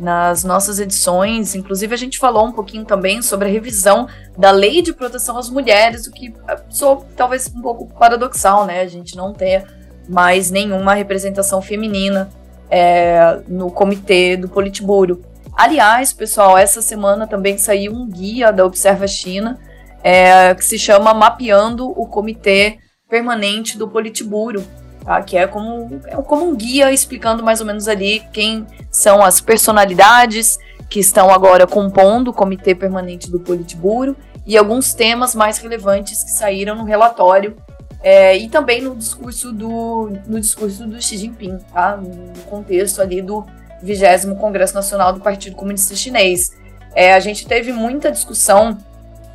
nas 0.00 0.42
nossas 0.42 0.80
edições. 0.80 1.54
Inclusive, 1.54 1.94
a 1.94 1.98
gente 1.98 2.18
falou 2.18 2.46
um 2.46 2.52
pouquinho 2.52 2.84
também 2.84 3.20
sobre 3.20 3.48
a 3.48 3.52
revisão 3.52 4.08
da 4.36 4.50
lei 4.50 4.80
de 4.82 4.92
proteção 4.92 5.36
às 5.36 5.50
mulheres, 5.50 6.06
o 6.06 6.10
que 6.10 6.32
sou 6.70 7.06
talvez 7.14 7.52
um 7.54 7.60
pouco 7.60 7.86
paradoxal, 7.94 8.64
né? 8.64 8.80
A 8.80 8.88
gente 8.88 9.14
não 9.16 9.32
ter 9.32 9.64
mais 10.08 10.50
nenhuma 10.50 10.94
representação 10.94 11.60
feminina 11.60 12.30
é, 12.70 13.40
no 13.46 13.70
comitê 13.70 14.36
do 14.36 14.48
Politburo. 14.48 15.22
Aliás, 15.56 16.12
pessoal, 16.12 16.56
essa 16.56 16.80
semana 16.80 17.26
também 17.26 17.58
saiu 17.58 17.92
um 17.92 18.08
guia 18.08 18.50
da 18.50 18.64
Observa 18.64 19.06
China 19.06 19.58
é, 20.02 20.54
que 20.54 20.64
se 20.64 20.78
chama 20.78 21.12
Mapeando 21.12 21.90
o 21.90 22.06
Comitê 22.06 22.78
Permanente 23.08 23.76
do 23.76 23.88
Politburo, 23.88 24.64
tá? 25.04 25.22
que 25.22 25.36
é 25.36 25.46
como, 25.46 26.00
é 26.06 26.16
como 26.16 26.48
um 26.48 26.54
guia 26.54 26.92
explicando 26.92 27.42
mais 27.42 27.60
ou 27.60 27.66
menos 27.66 27.88
ali 27.88 28.22
quem 28.32 28.66
são 28.90 29.22
as 29.22 29.40
personalidades 29.40 30.58
que 30.88 31.00
estão 31.00 31.30
agora 31.30 31.66
compondo 31.66 32.28
o 32.28 32.32
Comitê 32.32 32.74
Permanente 32.74 33.30
do 33.30 33.38
Politburo 33.38 34.16
e 34.46 34.56
alguns 34.56 34.92
temas 34.92 35.34
mais 35.34 35.58
relevantes 35.58 36.24
que 36.24 36.30
saíram 36.30 36.74
no 36.74 36.84
relatório 36.84 37.56
é, 38.02 38.36
e 38.36 38.48
também 38.48 38.80
no 38.80 38.96
discurso 38.96 39.52
do 39.52 40.10
no 40.26 40.40
discurso 40.40 40.86
do 40.86 41.00
Xi 41.00 41.18
Jinping, 41.18 41.58
tá? 41.72 41.96
no 41.96 42.32
contexto 42.44 43.00
ali 43.00 43.20
do 43.20 43.44
20 43.82 44.34
Congresso 44.38 44.74
Nacional 44.74 45.12
do 45.12 45.20
Partido 45.20 45.56
Comunista 45.56 45.94
Chinês. 45.94 46.56
É, 46.94 47.14
a 47.14 47.20
gente 47.20 47.46
teve 47.46 47.72
muita 47.72 48.10
discussão 48.10 48.76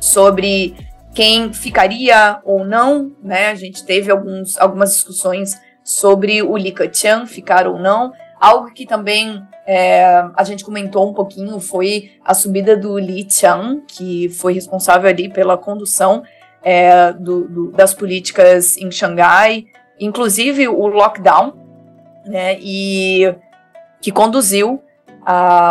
sobre 0.00 0.76
quem 1.16 1.50
ficaria 1.50 2.40
ou 2.44 2.62
não, 2.62 3.10
né? 3.22 3.48
A 3.48 3.54
gente 3.54 3.82
teve 3.86 4.10
alguns, 4.10 4.58
algumas 4.58 4.92
discussões 4.92 5.58
sobre 5.82 6.42
o 6.42 6.54
Li 6.58 6.72
Keqiang 6.72 7.26
ficar 7.26 7.66
ou 7.66 7.78
não. 7.78 8.12
Algo 8.38 8.70
que 8.70 8.84
também 8.84 9.42
é, 9.66 10.04
a 10.36 10.44
gente 10.44 10.62
comentou 10.62 11.08
um 11.08 11.14
pouquinho 11.14 11.58
foi 11.58 12.10
a 12.22 12.34
subida 12.34 12.76
do 12.76 12.98
Li 12.98 13.24
Qiang, 13.24 13.82
que 13.88 14.28
foi 14.28 14.52
responsável 14.52 15.08
ali 15.08 15.32
pela 15.32 15.56
condução 15.56 16.22
é, 16.62 17.14
do, 17.14 17.48
do, 17.48 17.72
das 17.72 17.94
políticas 17.94 18.76
em 18.76 18.90
Xangai, 18.90 19.64
inclusive 19.98 20.68
o 20.68 20.86
lockdown, 20.86 21.54
né? 22.26 22.58
E 22.60 23.34
que 24.02 24.12
conduziu 24.12 24.82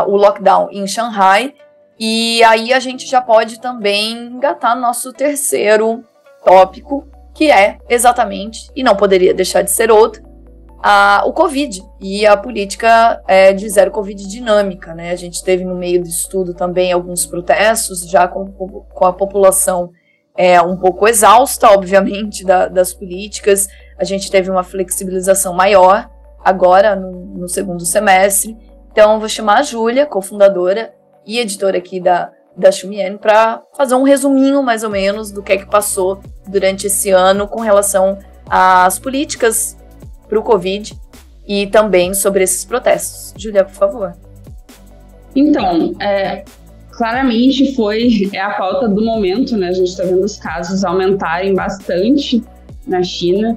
o 0.07 0.15
lockdown 0.17 0.69
em 0.71 0.87
Shanghai 0.87 1.53
e 1.99 2.43
aí 2.43 2.73
a 2.73 2.79
gente 2.79 3.05
já 3.05 3.21
pode 3.21 3.59
também 3.59 4.13
engatar 4.13 4.79
nosso 4.79 5.13
terceiro 5.13 6.03
tópico, 6.43 7.07
que 7.33 7.51
é 7.51 7.77
exatamente, 7.89 8.69
e 8.75 8.83
não 8.83 8.95
poderia 8.95 9.33
deixar 9.33 9.61
de 9.61 9.71
ser 9.71 9.91
outro, 9.91 10.23
a, 10.87 11.23
o 11.25 11.33
Covid 11.33 11.81
e 11.99 12.27
a 12.27 12.37
política 12.37 13.21
é, 13.27 13.51
de 13.53 13.67
zero 13.69 13.91
Covid 13.91 14.27
dinâmica. 14.27 14.93
Né? 14.93 15.11
A 15.11 15.15
gente 15.15 15.43
teve 15.43 15.63
no 15.63 15.75
meio 15.75 16.01
do 16.01 16.07
estudo 16.07 16.53
também 16.53 16.91
alguns 16.91 17.25
protestos, 17.25 18.07
já 18.07 18.27
com, 18.27 18.45
com 18.45 19.05
a 19.05 19.11
população 19.11 19.89
é, 20.37 20.61
um 20.61 20.77
pouco 20.77 21.07
exausta, 21.07 21.69
obviamente, 21.69 22.45
da, 22.45 22.67
das 22.67 22.93
políticas. 22.93 23.67
A 23.97 24.03
gente 24.03 24.29
teve 24.29 24.51
uma 24.51 24.63
flexibilização 24.63 25.53
maior 25.53 26.09
agora 26.43 26.95
no, 26.95 27.11
no 27.11 27.47
segundo 27.47 27.85
semestre. 27.85 28.55
Então, 28.91 29.19
vou 29.19 29.27
chamar 29.27 29.59
a 29.59 29.63
Júlia, 29.63 30.05
cofundadora 30.05 30.93
e 31.25 31.39
editora 31.39 31.77
aqui 31.77 31.99
da, 31.99 32.31
da 32.55 32.71
Xumiene 32.71 33.17
para 33.17 33.61
fazer 33.75 33.95
um 33.95 34.03
resuminho 34.03 34.61
mais 34.63 34.83
ou 34.83 34.89
menos 34.89 35.31
do 35.31 35.41
que 35.41 35.53
é 35.53 35.57
que 35.57 35.65
passou 35.65 36.21
durante 36.47 36.87
esse 36.87 37.09
ano 37.09 37.47
com 37.47 37.61
relação 37.61 38.17
às 38.49 38.99
políticas 38.99 39.77
para 40.27 40.39
o 40.39 40.43
Covid 40.43 40.97
e 41.47 41.67
também 41.67 42.13
sobre 42.13 42.43
esses 42.43 42.65
protestos. 42.65 43.33
Júlia, 43.37 43.63
por 43.63 43.73
favor. 43.73 44.13
Então, 45.35 45.93
é, 45.99 46.45
claramente 46.91 47.75
foi 47.75 48.29
é 48.33 48.39
a 48.39 48.51
pauta 48.51 48.87
do 48.87 49.03
momento, 49.03 49.57
né? 49.57 49.67
A 49.67 49.73
gente 49.73 49.89
está 49.89 50.03
vendo 50.03 50.23
os 50.23 50.37
casos 50.37 50.83
aumentarem 50.83 51.53
bastante 51.53 52.43
na 52.87 53.03
China. 53.03 53.55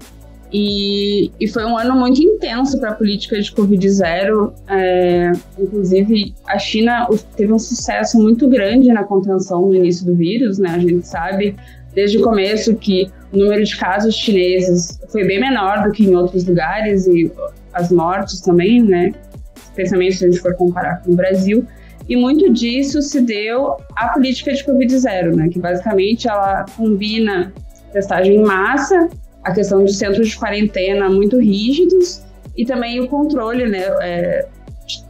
E, 0.52 1.30
e 1.38 1.46
foi 1.46 1.64
um 1.64 1.76
ano 1.76 1.94
muito 1.94 2.22
intenso 2.22 2.78
para 2.78 2.90
a 2.90 2.94
política 2.94 3.40
de 3.40 3.52
Covid-0. 3.52 4.52
É, 4.66 5.32
inclusive, 5.58 6.34
a 6.46 6.58
China 6.58 7.06
teve 7.36 7.52
um 7.52 7.58
sucesso 7.58 8.18
muito 8.18 8.48
grande 8.48 8.88
na 8.88 9.04
contenção 9.04 9.66
no 9.66 9.74
início 9.74 10.06
do 10.06 10.14
vírus, 10.14 10.58
né? 10.58 10.70
A 10.70 10.78
gente 10.78 11.06
sabe 11.06 11.54
desde 11.94 12.18
o 12.18 12.22
começo 12.22 12.74
que 12.76 13.10
o 13.32 13.38
número 13.38 13.62
de 13.62 13.76
casos 13.76 14.14
chineses 14.14 14.98
foi 15.10 15.24
bem 15.26 15.38
menor 15.38 15.82
do 15.82 15.92
que 15.92 16.04
em 16.04 16.14
outros 16.16 16.46
lugares 16.46 17.06
e 17.06 17.30
as 17.74 17.92
mortes 17.92 18.40
também, 18.40 18.82
né? 18.82 19.12
Especialmente 19.54 20.16
se 20.16 20.24
a 20.24 20.30
gente 20.30 20.40
for 20.40 20.54
comparar 20.54 21.02
com 21.02 21.12
o 21.12 21.14
Brasil. 21.14 21.66
E 22.08 22.16
muito 22.16 22.50
disso 22.50 23.02
se 23.02 23.20
deu 23.20 23.76
à 23.94 24.08
política 24.08 24.52
de 24.54 24.64
Covid-0, 24.64 25.36
né? 25.36 25.50
Que 25.50 25.58
basicamente 25.58 26.26
ela 26.26 26.64
combina 26.74 27.52
testagem 27.92 28.36
em 28.36 28.42
massa 28.42 29.10
a 29.48 29.54
questão 29.54 29.82
de 29.82 29.94
centros 29.94 30.28
de 30.28 30.38
quarentena 30.38 31.08
muito 31.08 31.38
rígidos 31.38 32.22
e 32.54 32.66
também 32.66 33.00
o 33.00 33.08
controle 33.08 33.66
né, 33.66 33.84
é, 34.02 34.46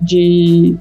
de 0.00 0.76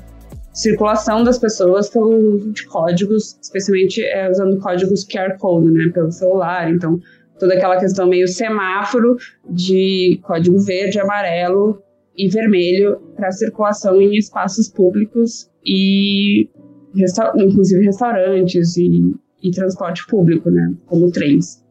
circulação 0.54 1.24
das 1.24 1.40
pessoas 1.40 1.90
pelo 1.90 2.36
uso 2.36 2.52
de 2.52 2.68
códigos, 2.68 3.38
especialmente 3.42 4.04
é, 4.04 4.30
usando 4.30 4.60
códigos 4.60 5.04
QR 5.06 5.38
Code, 5.40 5.72
né, 5.72 5.90
pelo 5.92 6.12
celular. 6.12 6.70
Então, 6.70 7.00
toda 7.40 7.56
aquela 7.56 7.80
questão 7.80 8.08
meio 8.08 8.28
semáforo 8.28 9.18
de 9.50 10.20
código 10.22 10.60
verde, 10.60 11.00
amarelo 11.00 11.82
e 12.16 12.30
vermelho 12.30 13.00
para 13.16 13.32
circulação 13.32 14.00
em 14.00 14.16
espaços 14.18 14.68
públicos 14.68 15.50
e 15.66 16.48
resta 16.96 17.34
inclusive 17.36 17.84
restaurantes 17.86 18.78
e, 18.78 19.16
e 19.42 19.50
transporte 19.50 20.06
público, 20.08 20.52
né, 20.52 20.76
como 20.86 21.10
trens. 21.12 21.66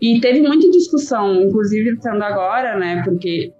E 0.00 0.20
teve 0.20 0.40
muita 0.40 0.70
discussão, 0.70 1.42
inclusive 1.42 1.90
estando 1.90 2.22
agora, 2.22 2.78
né, 2.78 3.02
porque 3.04 3.52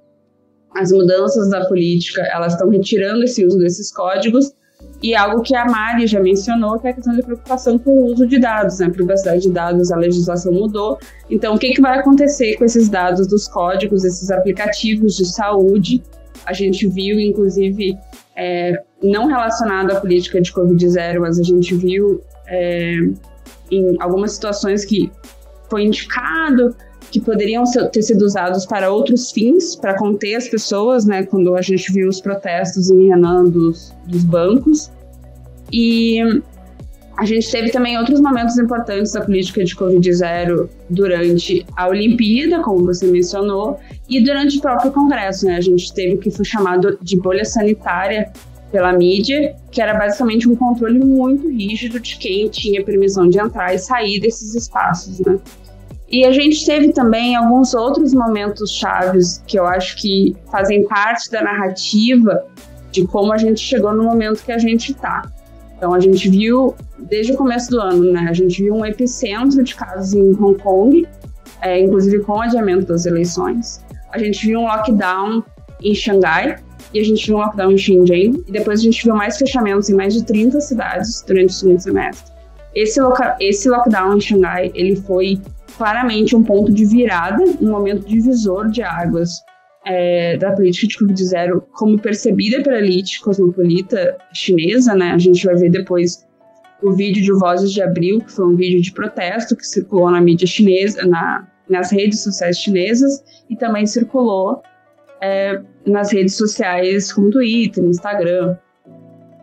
as 0.75 0.93
mudanças 0.93 1.51
da 1.51 1.67
política, 1.67 2.23
elas 2.33 2.53
estão 2.53 2.69
retirando 2.71 3.25
esse 3.25 3.45
uso 3.45 3.59
desses 3.59 3.93
códigos, 3.93 4.53
e 5.03 5.15
algo 5.15 5.43
que 5.43 5.55
a 5.55 5.65
Mari 5.65 6.07
já 6.07 6.21
mencionou, 6.21 6.79
que 6.79 6.87
é 6.87 6.91
a 6.91 6.95
questão 6.95 7.17
da 7.17 7.23
preocupação 7.23 7.79
com 7.79 7.91
o 7.91 8.13
uso 8.13 8.27
de 8.27 8.39
dados, 8.39 8.79
né? 8.79 8.87
A 8.87 8.91
privacidade 8.91 9.43
de 9.43 9.51
dados, 9.51 9.91
a 9.91 9.97
legislação 9.97 10.53
mudou. 10.53 10.99
Então, 11.29 11.55
o 11.55 11.59
que, 11.59 11.71
que 11.71 11.81
vai 11.81 11.99
acontecer 11.99 12.57
com 12.57 12.65
esses 12.65 12.89
dados 12.89 13.27
dos 13.27 13.49
códigos, 13.49 14.05
esses 14.05 14.31
aplicativos 14.31 15.17
de 15.17 15.27
saúde? 15.27 16.03
A 16.45 16.53
gente 16.53 16.87
viu, 16.87 17.19
inclusive, 17.19 17.97
é, 18.37 18.83
não 19.03 19.27
relacionado 19.27 19.91
à 19.91 20.01
política 20.01 20.41
de 20.41 20.53
Covid-0, 20.53 21.21
mas 21.21 21.39
a 21.39 21.43
gente 21.43 21.75
viu 21.75 22.23
é, 22.47 22.95
em 23.71 23.97
algumas 24.01 24.33
situações 24.33 24.85
que 24.85 25.11
foi 25.71 25.85
indicado 25.85 26.75
que 27.11 27.21
poderiam 27.21 27.65
ter 27.93 28.03
sido 28.03 28.23
usados 28.23 28.67
para 28.67 28.91
outros 28.91 29.33
fins, 29.33 29.75
para 29.75 29.97
conter 29.97 30.37
as 30.37 30.49
pessoas, 30.49 31.05
né, 31.05 31.25
quando 31.25 31.57
a 31.57 31.63
gente 31.63 31.93
viu 31.93 32.09
os 32.09 32.21
protestos 32.21 32.91
em 32.91 33.09
Renan 33.09 33.45
dos, 33.45 33.93
dos 34.07 34.23
bancos. 34.25 34.91
E 35.73 36.21
a 37.17 37.25
gente 37.25 37.51
teve 37.51 37.71
também 37.71 37.99
outros 37.99 38.21
momentos 38.21 38.57
importantes 38.59 39.13
da 39.13 39.21
política 39.21 39.65
de 39.65 39.75
Covid-0 39.75 40.69
durante 40.89 41.67
a 41.77 41.89
Olimpíada, 41.89 42.63
como 42.63 42.87
você 42.87 43.07
mencionou, 43.07 43.79
e 44.09 44.23
durante 44.23 44.59
o 44.59 44.61
próprio 44.61 44.93
Congresso. 44.93 45.47
Né? 45.47 45.57
A 45.57 45.61
gente 45.61 45.93
teve 45.93 46.15
o 46.15 46.19
que 46.19 46.31
foi 46.31 46.45
chamado 46.45 46.99
de 47.03 47.21
bolha 47.21 47.45
sanitária 47.45 48.33
pela 48.71 48.93
mídia, 48.93 49.55
que 49.71 49.81
era 49.81 49.95
basicamente 49.95 50.49
um 50.49 50.55
controle 50.55 50.99
muito 50.99 51.49
rígido 51.49 51.99
de 51.99 52.17
quem 52.17 52.49
tinha 52.49 52.85
permissão 52.85 53.29
de 53.29 53.39
entrar 53.39 53.75
e 53.75 53.79
sair 53.79 54.21
desses 54.21 54.55
espaços. 54.55 55.21
Né? 55.21 55.39
E 56.09 56.25
a 56.25 56.33
gente 56.33 56.65
teve 56.65 56.93
também 56.93 57.37
alguns 57.37 57.75
outros 57.75 58.13
momentos 58.13 58.73
chaves 58.73 59.43
que 59.47 59.59
eu 59.59 59.67
acho 59.67 59.97
que 59.97 60.37
fazem 60.51 60.85
parte 60.87 61.31
da 61.31 61.43
narrativa 61.43 62.45
de 62.91 63.07
como 63.07 63.33
a 63.33 63.39
gente 63.39 63.61
chegou 63.61 63.93
no 63.93 64.03
momento 64.03 64.43
que 64.43 64.53
a 64.53 64.59
gente 64.59 64.93
está. 64.93 65.31
Então 65.77 65.95
a 65.95 66.01
gente 66.01 66.29
viu 66.29 66.75
desde 66.99 67.33
o 67.33 67.37
começo 67.37 67.71
do 67.71 67.81
ano, 67.81 68.13
né? 68.13 68.27
A 68.29 68.33
gente 68.33 68.63
viu 68.63 68.75
um 68.75 68.85
epicentro 68.85 69.63
de 69.63 69.75
casos 69.75 70.13
em 70.13 70.35
Hong 70.35 70.61
Kong, 70.61 71.07
é, 71.63 71.81
inclusive 71.81 72.21
com 72.21 72.33
o 72.33 72.41
adiamento 72.41 72.87
das 72.87 73.07
eleições. 73.07 73.83
A 74.13 74.19
gente 74.19 74.47
viu 74.47 74.61
um 74.61 74.65
lockdown 74.65 75.43
em 75.81 75.95
Xangai 75.95 76.57
e 76.93 77.01
a 77.01 77.05
gente 77.05 77.27
viu 77.27 77.37
um 77.37 77.39
lockdown 77.39 77.73
em 77.73 77.79
Shenzhen 77.79 78.45
e 78.47 78.53
depois 78.53 78.81
a 78.81 78.83
gente 78.83 79.05
viu 79.05 79.15
mais 79.15 79.37
fechamentos 79.37 79.89
em 79.89 79.95
mais 79.95 80.15
de 80.15 80.25
30 80.25 80.61
cidades 80.61 81.23
durante 81.27 81.51
o 81.51 81.53
segundo 81.53 81.81
semestre. 81.81 82.33
Esse, 82.75 83.01
esse 83.41 83.69
lockdown 83.69 84.17
em 84.17 84.21
Xangai 84.21 84.71
ele 84.75 84.97
foi 84.97 85.41
claramente 85.77 86.37
um 86.37 86.43
ponto 86.43 86.73
de 86.73 86.85
virada, 86.85 87.43
um 87.61 87.71
momento 87.71 88.07
divisor 88.07 88.69
de 88.69 88.83
águas 88.83 89.31
é, 89.85 90.37
da 90.37 90.53
política 90.53 90.87
de 90.87 90.99
Covid-0 90.99 91.63
como 91.73 91.99
percebida 91.99 92.63
pela 92.63 92.79
elite 92.79 93.21
cosmopolita 93.21 94.17
chinesa, 94.33 94.95
né? 94.95 95.13
A 95.13 95.19
gente 95.19 95.45
vai 95.45 95.57
ver 95.57 95.71
depois 95.71 96.27
o 96.83 96.93
vídeo 96.93 97.23
de 97.23 97.33
Vozes 97.33 97.73
de 97.73 97.83
Abril, 97.83 98.21
que 98.21 98.33
foi 98.33 98.47
um 98.47 98.57
vídeo 98.57 98.81
de 98.81 98.93
protesto 98.93 99.57
que 99.57 99.67
circulou 99.67 100.11
na 100.11 100.21
mídia 100.21 100.47
chinesa, 100.47 101.05
na, 101.07 101.47
nas 101.69 101.91
redes 101.91 102.23
sociais 102.23 102.59
chinesas, 102.59 103.23
e 103.49 103.57
também 103.57 103.87
circulou 103.87 104.63
é, 105.21 105.61
nas 105.87 106.13
redes 106.13 106.37
sociais 106.37 107.13
como 107.13 107.31
Twitter, 107.31 107.85
Instagram. 107.85 108.57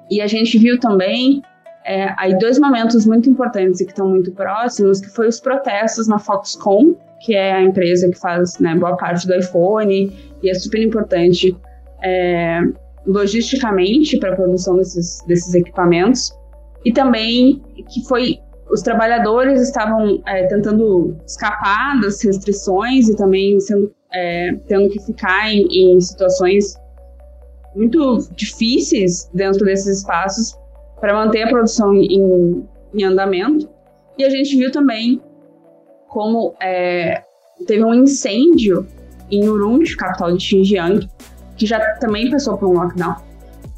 E 0.10 0.22
a 0.22 0.28
gente 0.28 0.58
viu 0.58 0.80
também 0.80 1.42
é, 1.86 2.14
aí 2.18 2.38
dois 2.38 2.60
momentos 2.60 3.06
muito 3.06 3.30
importantes 3.30 3.80
e 3.80 3.86
que 3.86 3.92
estão 3.92 4.10
muito 4.10 4.32
próximos, 4.32 5.00
que 5.00 5.10
foi 5.10 5.28
os 5.28 5.40
protestos 5.40 6.08
na 6.08 6.20
Foxconn, 6.20 6.96
que 7.22 7.34
é 7.34 7.54
a 7.54 7.62
empresa 7.62 8.10
que 8.10 8.20
faz 8.20 8.60
né, 8.60 8.76
boa 8.76 8.96
parte 8.96 9.26
do 9.28 9.36
iPhone 9.36 10.12
e 10.44 10.50
é 10.50 10.54
super 10.54 10.82
importante 10.82 11.56
é, 12.04 12.62
logisticamente 13.06 14.20
para 14.20 14.34
a 14.34 14.36
produção 14.36 14.78
desses, 14.78 15.24
desses 15.28 15.54
equipamentos. 15.54 16.32
E 16.86 16.92
também 16.92 17.62
que 17.90 18.06
foi 18.08 18.40
os 18.70 18.82
trabalhadores 18.82 19.62
estavam 19.62 20.22
é, 20.26 20.46
tentando 20.48 21.16
escapar 21.26 22.00
das 22.02 22.22
restrições 22.22 23.08
e 23.08 23.16
também 23.16 23.60
sendo, 23.62 23.94
é, 24.14 24.56
tendo 24.68 24.90
que 24.90 25.00
ficar 25.00 25.52
em, 25.52 25.66
em 25.68 26.02
situações 26.02 26.76
muito 27.76 28.28
difíceis 28.36 29.30
dentro 29.34 29.64
desses 29.66 30.00
espaços 30.00 30.58
para 31.00 31.14
manter 31.14 31.44
a 31.44 31.50
produção 31.50 31.94
em, 31.94 32.66
em, 32.94 33.04
andamento. 33.04 33.70
E 34.18 34.24
a 34.24 34.30
gente 34.30 34.58
viu 34.58 34.72
também 34.72 35.22
como 36.08 36.56
é, 36.62 37.22
teve 37.68 37.84
um 37.84 37.94
incêndio 37.94 38.88
em 39.30 39.48
Urumqi, 39.48 39.96
capital 39.96 40.36
de 40.36 40.44
Xinjiang, 40.44 41.08
que 41.56 41.66
já 41.66 41.80
também 41.96 42.32
passou 42.32 42.58
por 42.58 42.70
um 42.70 42.74
lockdown. 42.74 43.16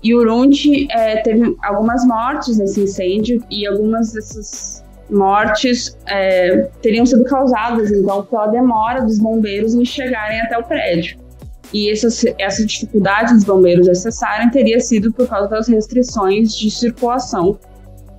E 0.01 0.15
Urumqi 0.15 0.87
é, 0.91 1.21
teve 1.21 1.57
algumas 1.61 2.05
mortes 2.05 2.57
nesse 2.57 2.81
incêndio 2.81 3.43
e 3.49 3.67
algumas 3.67 4.13
dessas 4.13 4.85
mortes 5.09 5.97
é, 6.07 6.69
teriam 6.81 7.05
sido 7.05 7.23
causadas, 7.23 7.91
então, 7.91 8.23
pela 8.23 8.47
demora 8.47 9.01
dos 9.01 9.19
bombeiros 9.19 9.73
em 9.73 9.85
chegarem 9.85 10.41
até 10.41 10.57
o 10.57 10.63
prédio. 10.63 11.17
E 11.73 11.91
essa, 11.91 12.07
essa 12.37 12.65
dificuldade 12.65 13.33
dos 13.33 13.43
bombeiros 13.43 13.87
acessarem 13.87 14.49
teria 14.49 14.79
sido 14.79 15.11
por 15.13 15.27
causa 15.27 15.47
das 15.47 15.67
restrições 15.67 16.57
de 16.57 16.71
circulação 16.71 17.59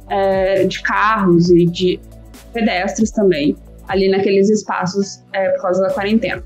é, 0.08 0.64
de 0.64 0.82
carros 0.82 1.50
e 1.50 1.66
de 1.66 2.00
pedestres 2.52 3.10
também, 3.10 3.56
ali 3.88 4.08
naqueles 4.08 4.48
espaços 4.48 5.22
é, 5.32 5.50
por 5.50 5.62
causa 5.62 5.82
da 5.82 5.90
quarentena. 5.90 6.42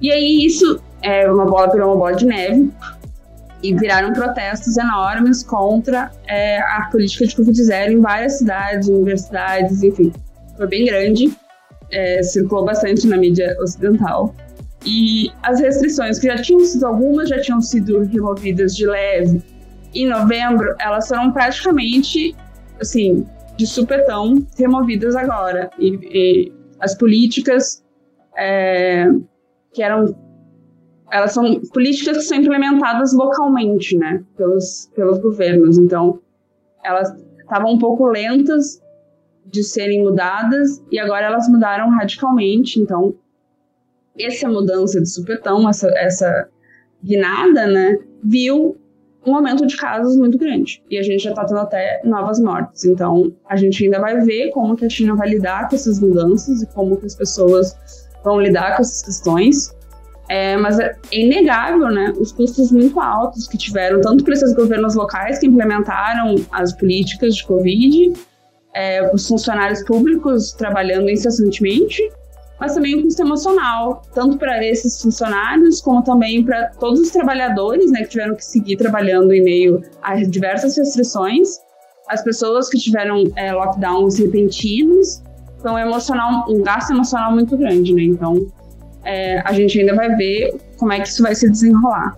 E 0.00 0.10
aí 0.10 0.44
isso 0.44 0.80
é 1.00 1.30
uma 1.30 1.46
bola 1.46 1.70
virou 1.70 1.90
uma 1.90 1.96
bola 1.96 2.14
de 2.14 2.26
neve 2.26 2.70
e 3.62 3.74
viraram 3.74 4.12
protestos 4.12 4.76
enormes 4.76 5.42
contra 5.42 6.10
é, 6.26 6.60
a 6.60 6.88
política 6.90 7.26
de 7.26 7.36
Covid-0 7.36 7.92
em 7.92 8.00
várias 8.00 8.38
cidades, 8.38 8.88
universidades, 8.88 9.82
enfim. 9.82 10.12
Foi 10.56 10.66
bem 10.66 10.84
grande, 10.84 11.32
é, 11.90 12.22
circulou 12.22 12.64
bastante 12.64 13.06
na 13.06 13.16
mídia 13.16 13.56
ocidental. 13.60 14.34
E 14.84 15.30
as 15.42 15.60
restrições, 15.60 16.18
que 16.18 16.26
já 16.26 16.36
tinham 16.36 16.64
sido 16.64 16.86
algumas, 16.86 17.28
já 17.28 17.40
tinham 17.40 17.60
sido 17.60 18.00
removidas 18.00 18.74
de 18.74 18.86
leve 18.86 19.42
em 19.94 20.08
novembro, 20.08 20.74
elas 20.80 21.06
foram 21.06 21.32
praticamente, 21.32 22.34
assim, 22.80 23.26
de 23.56 23.66
supetão, 23.66 24.44
removidas 24.58 25.14
agora. 25.14 25.70
E, 25.78 25.98
e 26.02 26.52
as 26.80 26.96
políticas 26.96 27.84
é, 28.36 29.06
que 29.72 29.82
eram 29.82 30.16
elas 31.12 31.32
são 31.32 31.60
políticas 31.74 32.16
que 32.16 32.22
são 32.22 32.38
implementadas 32.38 33.12
localmente, 33.12 33.96
né, 33.98 34.24
pelos, 34.34 34.90
pelos 34.96 35.18
governos. 35.18 35.76
Então, 35.76 36.18
elas 36.82 37.14
estavam 37.38 37.74
um 37.74 37.78
pouco 37.78 38.06
lentas 38.06 38.80
de 39.44 39.62
serem 39.62 40.02
mudadas 40.02 40.82
e 40.90 40.98
agora 40.98 41.26
elas 41.26 41.46
mudaram 41.48 41.90
radicalmente. 41.90 42.80
Então, 42.80 43.14
essa 44.18 44.48
mudança 44.48 45.02
de 45.02 45.08
supetão, 45.08 45.68
essa, 45.68 45.88
essa 45.98 46.48
guinada, 47.04 47.66
né, 47.66 47.98
viu 48.24 48.78
um 49.26 49.36
aumento 49.36 49.66
de 49.66 49.76
casos 49.76 50.16
muito 50.16 50.38
grande. 50.38 50.82
E 50.90 50.96
a 50.96 51.02
gente 51.02 51.24
já 51.24 51.30
está 51.30 51.44
tendo 51.44 51.60
até 51.60 52.00
novas 52.04 52.40
mortes. 52.40 52.86
Então, 52.86 53.30
a 53.46 53.54
gente 53.56 53.84
ainda 53.84 54.00
vai 54.00 54.18
ver 54.20 54.48
como 54.50 54.74
que 54.74 54.86
a 54.86 54.88
China 54.88 55.14
vai 55.14 55.28
lidar 55.28 55.68
com 55.68 55.76
essas 55.76 56.00
mudanças 56.00 56.62
e 56.62 56.66
como 56.68 56.96
que 56.96 57.04
as 57.04 57.14
pessoas 57.14 57.76
vão 58.24 58.40
lidar 58.40 58.76
com 58.76 58.82
essas 58.82 59.02
questões. 59.02 59.76
É, 60.32 60.56
mas 60.56 60.80
é 60.80 60.96
inegável, 61.12 61.90
né, 61.90 62.10
os 62.18 62.32
custos 62.32 62.72
muito 62.72 62.98
altos 62.98 63.46
que 63.46 63.58
tiveram, 63.58 64.00
tanto 64.00 64.24
para 64.24 64.32
esses 64.32 64.54
governos 64.54 64.94
locais 64.94 65.38
que 65.38 65.46
implementaram 65.46 66.36
as 66.50 66.72
políticas 66.72 67.36
de 67.36 67.44
Covid, 67.44 68.14
é, 68.74 69.14
os 69.14 69.28
funcionários 69.28 69.84
públicos 69.84 70.52
trabalhando 70.52 71.10
incessantemente, 71.10 72.00
mas 72.58 72.74
também 72.74 72.98
o 72.98 73.02
custo 73.02 73.20
emocional, 73.20 74.00
tanto 74.14 74.38
para 74.38 74.64
esses 74.66 75.02
funcionários, 75.02 75.82
como 75.82 76.02
também 76.02 76.42
para 76.42 76.70
todos 76.80 77.00
os 77.00 77.10
trabalhadores, 77.10 77.92
né, 77.92 78.00
que 78.04 78.08
tiveram 78.08 78.34
que 78.34 78.44
seguir 78.46 78.78
trabalhando 78.78 79.34
em 79.34 79.44
meio 79.44 79.82
a 80.00 80.14
diversas 80.14 80.78
restrições, 80.78 81.58
as 82.08 82.24
pessoas 82.24 82.70
que 82.70 82.78
tiveram 82.78 83.24
é, 83.36 83.52
lockdowns 83.52 84.18
repentinos, 84.18 85.22
então 85.60 85.76
é 85.76 85.82
emocional, 85.82 86.46
um 86.48 86.62
gasto 86.62 86.90
emocional 86.90 87.32
muito 87.32 87.54
grande, 87.54 87.92
né, 87.92 88.04
então 88.04 88.46
é, 89.04 89.40
a 89.40 89.52
gente 89.52 89.78
ainda 89.80 89.94
vai 89.94 90.14
ver 90.16 90.54
como 90.76 90.92
é 90.92 91.00
que 91.00 91.08
isso 91.08 91.22
vai 91.22 91.34
se 91.34 91.50
desenrolar. 91.50 92.16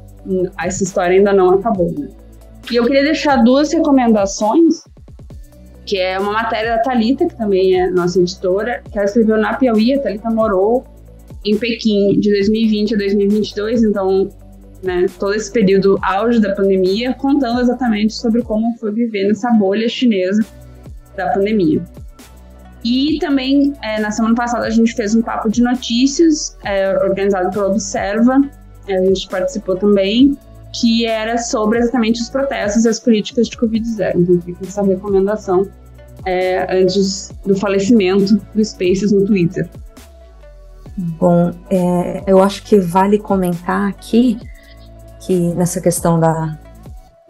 Essa 0.62 0.84
história 0.84 1.16
ainda 1.16 1.32
não 1.32 1.50
acabou, 1.50 1.92
né. 1.92 2.08
E 2.70 2.76
eu 2.76 2.84
queria 2.86 3.04
deixar 3.04 3.36
duas 3.44 3.72
recomendações 3.72 4.84
que 5.86 5.98
é 5.98 6.18
uma 6.18 6.32
matéria 6.32 6.76
da 6.76 6.82
Talita, 6.82 7.26
que 7.26 7.36
também 7.36 7.78
é 7.78 7.90
nossa 7.90 8.18
editora, 8.18 8.82
que 8.90 8.98
ela 8.98 9.04
escreveu 9.04 9.36
na 9.36 9.54
Piauí, 9.54 9.94
a 9.94 10.00
Talita 10.00 10.30
morou 10.30 10.84
em 11.44 11.58
Pequim 11.58 12.18
de 12.18 12.30
2020 12.30 12.94
a 12.94 12.98
2022, 12.98 13.84
então, 13.84 14.28
né, 14.82 15.06
todo 15.18 15.34
esse 15.34 15.52
período 15.52 15.98
auge 16.02 16.40
da 16.40 16.54
pandemia, 16.54 17.12
contando 17.14 17.60
exatamente 17.60 18.14
sobre 18.14 18.42
como 18.42 18.74
foi 18.78 18.92
viver 18.92 19.28
nessa 19.28 19.50
bolha 19.50 19.88
chinesa 19.88 20.44
da 21.16 21.28
pandemia. 21.32 21.82
E 22.84 23.18
também, 23.18 23.72
é, 23.82 23.98
na 23.98 24.10
semana 24.10 24.34
passada, 24.34 24.66
a 24.66 24.70
gente 24.70 24.92
fez 24.92 25.14
um 25.14 25.22
papo 25.22 25.48
de 25.48 25.62
notícias 25.62 26.56
é, 26.62 26.94
organizado 27.02 27.50
pela 27.50 27.68
Observa, 27.68 28.42
a 28.86 29.04
gente 29.06 29.26
participou 29.28 29.76
também, 29.76 30.36
que 30.72 31.06
era 31.06 31.38
sobre 31.38 31.78
exatamente 31.78 32.20
os 32.20 32.28
protestos 32.28 32.84
e 32.84 32.88
as 32.88 33.00
políticas 33.00 33.48
de 33.48 33.56
Covid-0. 33.56 34.16
Então, 34.16 34.40
fica 34.42 34.64
essa 34.64 34.82
recomendação 34.82 35.66
é, 36.26 36.82
antes 36.82 37.32
do 37.46 37.56
falecimento 37.56 38.40
do 38.54 38.64
Spaces 38.64 39.12
no 39.12 39.24
Twitter. 39.24 39.68
Bom, 40.96 41.52
é, 41.70 42.22
eu 42.26 42.42
acho 42.42 42.62
que 42.64 42.78
vale 42.78 43.18
comentar 43.18 43.88
aqui 43.88 44.38
que 45.20 45.54
nessa 45.54 45.80
questão 45.80 46.20
da, 46.20 46.58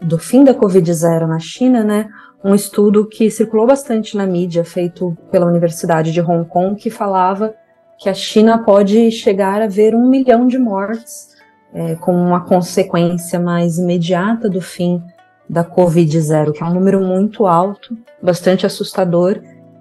do 0.02 0.18
fim 0.18 0.42
da 0.42 0.54
Covid-0 0.54 1.26
na 1.26 1.38
China, 1.38 1.84
né, 1.84 2.08
um 2.44 2.54
estudo 2.54 3.07
que 3.07 3.30
circulou 3.30 3.66
bastante 3.66 4.16
na 4.18 4.26
mídia, 4.26 4.64
feito 4.64 5.16
pela 5.30 5.46
Universidade 5.46 6.12
de 6.12 6.20
Hong 6.20 6.46
Kong, 6.46 6.76
que 6.76 6.90
falava 6.90 7.54
que 7.98 8.09
a 8.09 8.14
China 8.14 8.59
pode 8.59 9.11
chegar 9.11 9.62
a 9.62 9.66
ver 9.66 9.94
um 9.94 10.07
milhão 10.07 10.46
de 10.46 10.59
mortes 10.59 11.35
é, 11.72 11.94
como 11.94 12.18
uma 12.18 12.44
consequência 12.44 13.40
mais 13.40 13.78
imediata 13.78 14.48
do 14.48 14.61
fim 14.61 15.02
da 15.48 15.64
Covid-0, 15.64 16.52
que 16.52 16.62
é 16.62 16.66
um 16.66 16.74
número 16.74 17.00
muito 17.00 17.46
alto, 17.46 17.96
bastante 18.22 18.66
assustador. 18.66 19.40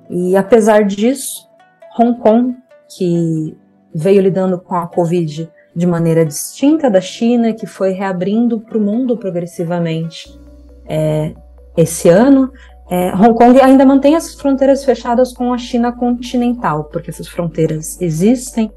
E 0.10 0.36
apesar 0.36 0.86
disso, 0.86 1.50
Hong 2.00 2.18
Kong, 2.20 2.56
que 2.88 3.58
veio 3.94 4.22
lidando 4.22 4.58
com 4.58 4.76
a 4.76 4.88
Covid 4.88 5.52
de 5.76 5.88
maneira 5.88 6.26
distinta 6.26 6.90
da 6.90 7.02
China, 7.02 7.52
que 7.52 7.68
foi 7.68 7.92
reabrindo 7.92 8.60
para 8.60 8.78
o 8.78 8.82
mundo 8.82 9.18
progressivamente 9.18 10.40
é, 10.88 11.34
esse 11.76 12.10
ano, 12.10 12.52
é, 12.90 13.14
Hong 13.16 13.34
Kong 13.34 13.60
ainda 13.60 13.86
mantém 13.86 14.16
as 14.16 14.36
fronteiras 14.36 14.84
fechadas 14.84 15.34
com 15.34 15.54
a 15.54 15.58
China 15.58 15.92
continental, 15.92 16.86
porque 16.86 17.10
essas 17.10 17.28
fronteiras 17.28 18.00
existem 18.02 18.72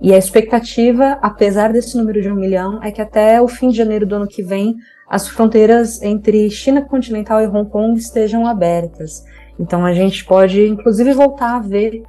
E 0.00 0.12
a 0.12 0.18
expectativa, 0.18 1.16
apesar 1.22 1.72
desse 1.72 1.96
número 1.96 2.20
de 2.20 2.28
um 2.28 2.34
milhão, 2.34 2.82
é 2.82 2.90
que 2.90 3.00
até 3.00 3.40
o 3.40 3.46
fim 3.46 3.68
de 3.68 3.76
janeiro 3.76 4.04
do 4.04 4.16
ano 4.16 4.26
que 4.26 4.42
vem 4.42 4.74
as 5.08 5.28
fronteiras 5.28 6.02
entre 6.02 6.50
China 6.50 6.82
continental 6.82 7.40
e 7.40 7.46
Hong 7.46 7.70
Kong 7.70 7.96
estejam 7.96 8.44
abertas. 8.44 9.24
Então 9.60 9.86
a 9.86 9.92
gente 9.92 10.24
pode, 10.24 10.66
inclusive, 10.66 11.12
voltar 11.12 11.54
a 11.54 11.60
ver 11.60 12.02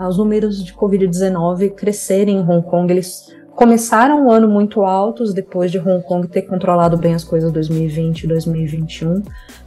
os 0.00 0.18
números 0.18 0.64
de 0.64 0.74
Covid-19 0.74 1.72
crescerem 1.74 2.38
em 2.38 2.42
Hong 2.42 2.66
Kong. 2.66 2.92
Eles 2.92 3.32
começaram 3.56 4.26
o 4.26 4.30
ano 4.30 4.46
muito 4.46 4.82
altos, 4.82 5.32
depois 5.32 5.72
de 5.72 5.78
Hong 5.78 6.02
Kong 6.02 6.28
ter 6.28 6.42
controlado 6.42 6.96
bem 6.98 7.14
as 7.14 7.24
coisas 7.24 7.50
2020 7.50 8.24
e 8.24 8.26
2021. 8.26 9.22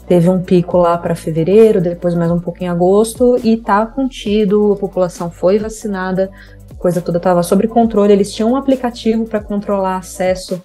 Teve 0.08 0.30
um 0.30 0.42
pico 0.42 0.78
lá 0.78 0.96
para 0.96 1.16
fevereiro, 1.16 1.82
depois 1.82 2.14
mais 2.14 2.32
um 2.32 2.40
pouco 2.40 2.64
em 2.64 2.70
agosto, 2.70 3.38
e 3.44 3.58
tá 3.58 3.86
contido, 3.88 4.74
a 4.74 4.76
população 4.76 5.32
foi 5.32 5.58
vacinada, 5.58 6.30
a 6.70 6.76
coisa 6.76 7.02
toda 7.02 7.18
estava 7.18 7.42
sob 7.42 7.68
controle. 7.68 8.14
Eles 8.14 8.32
tinham 8.32 8.52
um 8.52 8.56
aplicativo 8.56 9.26
para 9.26 9.42
controlar 9.42 9.98
acesso 9.98 10.62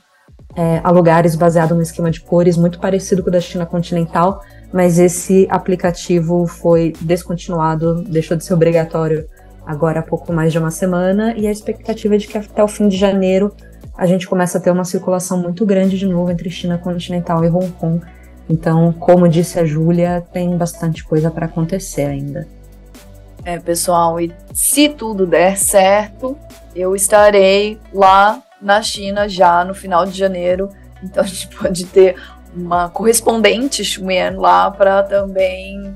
é, 0.55 0.81
a 0.85 0.91
lugares 0.91 1.35
baseado 1.35 1.75
no 1.75 1.83
esquema 1.83 2.11
de 2.11 2.21
cores, 2.21 2.59
muito 2.59 2.79
parecido 2.79 3.23
com 3.23 3.31
o 3.31 3.33
da 3.33 3.41
China 3.41 3.65
continental, 3.65 4.43
mas 4.71 4.99
esse 4.99 5.47
aplicativo 5.51 6.47
foi 6.47 6.93
descontinuado, 7.01 8.03
deixou 8.03 8.37
de 8.37 8.45
ser 8.45 8.53
obrigatório 8.53 9.27
agora 9.67 10.01
há 10.01 10.03
pouco 10.03 10.33
mais 10.33 10.53
de 10.53 10.59
uma 10.59 10.71
semana, 10.71 11.35
e 11.37 11.47
a 11.47 11.51
expectativa 11.51 12.15
é 12.15 12.19
de 12.19 12.27
que 12.27 12.39
até 12.39 12.63
o 12.63 12.69
fim 12.69 12.89
de 12.89 12.97
janeiro 12.97 13.55
a 13.97 14.07
gente 14.07 14.27
começa 14.27 14.59
a 14.59 14.61
ter 14.61 14.71
uma 14.71 14.85
circulação 14.85 15.39
muito 15.39 15.65
grande 15.65 15.99
de 15.99 16.07
novo 16.07 16.31
entre 16.31 16.51
China 16.51 16.77
continental 16.79 17.45
e 17.45 17.49
Hong 17.49 17.71
Kong. 17.73 18.05
Então, 18.49 18.93
como 18.93 19.29
disse 19.29 19.59
a 19.59 19.65
Júlia, 19.65 20.25
tem 20.33 20.57
bastante 20.57 21.05
coisa 21.05 21.31
para 21.31 21.47
acontecer 21.47 22.03
ainda. 22.03 22.47
É, 23.45 23.59
pessoal, 23.59 24.21
e 24.21 24.33
se 24.53 24.89
tudo 24.89 25.27
der 25.27 25.57
certo, 25.57 26.37
eu 26.75 26.97
estarei 26.97 27.79
lá 27.93 28.43
na 28.61 28.83
China 28.83 29.29
já 29.29 29.65
no 29.65 29.75
final 29.75 30.07
de 30.07 30.17
janeiro. 30.19 30.71
Então 31.03 31.23
a 31.23 31.27
gente 31.27 31.49
pode 31.57 31.85
ter 31.87 32.17
uma 32.57 32.89
correspondente 32.89 33.85
Xumian 33.85 34.39
lá 34.39 34.71
para 34.71 35.03
também 35.03 35.95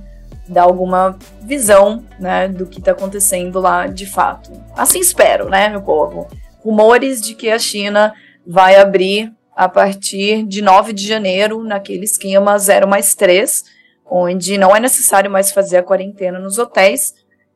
dar 0.49 0.63
alguma 0.63 1.19
visão, 1.43 2.05
né, 2.19 2.49
do 2.49 2.67
que 2.67 2.79
está 2.79 2.93
acontecendo 2.93 3.61
lá 3.61 3.87
de 3.87 4.07
fato. 4.07 4.51
Assim 4.77 5.01
espero, 5.01 5.49
né, 5.49 5.69
meu 5.69 5.83
povo. 5.83 6.27
Rumores 6.61 7.21
de 7.21 7.35
que 7.35 7.51
a 7.51 7.59
China 7.59 8.15
vai 8.47 8.77
abrir 8.77 9.33
a 9.55 9.69
partir 9.69 10.45
de 10.45 10.63
9 10.63 10.93
de 10.93 11.07
janeiro, 11.07 11.65
naquele 11.65 12.05
esquema 12.05 12.57
0 12.59 12.87
mais 12.87 13.15
3, 13.15 13.65
onde 14.07 14.57
não 14.57 14.75
é 14.75 14.81
necessário 14.81 15.31
mais 15.31 15.51
fazer 15.51 15.79
a 15.79 15.83
quarentena 15.83 16.39
nos 16.39 16.59
hotéis. 16.59 17.13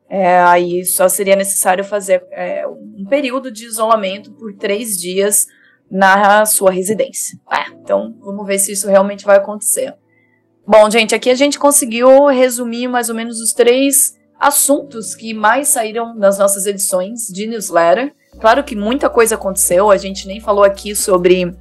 É, 0.09 0.39
aí 0.41 0.85
só 0.85 1.07
seria 1.09 1.35
necessário 1.35 1.83
fazer 1.83 2.23
é, 2.31 2.67
um 2.67 3.05
período 3.09 3.49
de 3.49 3.65
isolamento 3.65 4.31
por 4.33 4.53
três 4.53 4.97
dias 4.97 5.47
na 5.89 6.45
sua 6.45 6.71
residência. 6.71 7.39
É, 7.51 7.71
então, 7.71 8.15
vamos 8.19 8.45
ver 8.45 8.59
se 8.59 8.71
isso 8.71 8.87
realmente 8.87 9.25
vai 9.25 9.37
acontecer. 9.37 9.95
Bom, 10.65 10.89
gente, 10.89 11.13
aqui 11.13 11.29
a 11.29 11.35
gente 11.35 11.59
conseguiu 11.59 12.27
resumir 12.27 12.87
mais 12.87 13.09
ou 13.09 13.15
menos 13.15 13.41
os 13.41 13.51
três 13.51 14.17
assuntos 14.39 15.13
que 15.13 15.33
mais 15.33 15.67
saíram 15.67 16.15
nas 16.15 16.37
nossas 16.37 16.65
edições 16.65 17.27
de 17.27 17.45
newsletter. 17.45 18.13
Claro 18.39 18.63
que 18.63 18.73
muita 18.73 19.09
coisa 19.09 19.35
aconteceu, 19.35 19.91
a 19.91 19.97
gente 19.97 20.25
nem 20.25 20.39
falou 20.39 20.63
aqui 20.63 20.95
sobre 20.95 21.53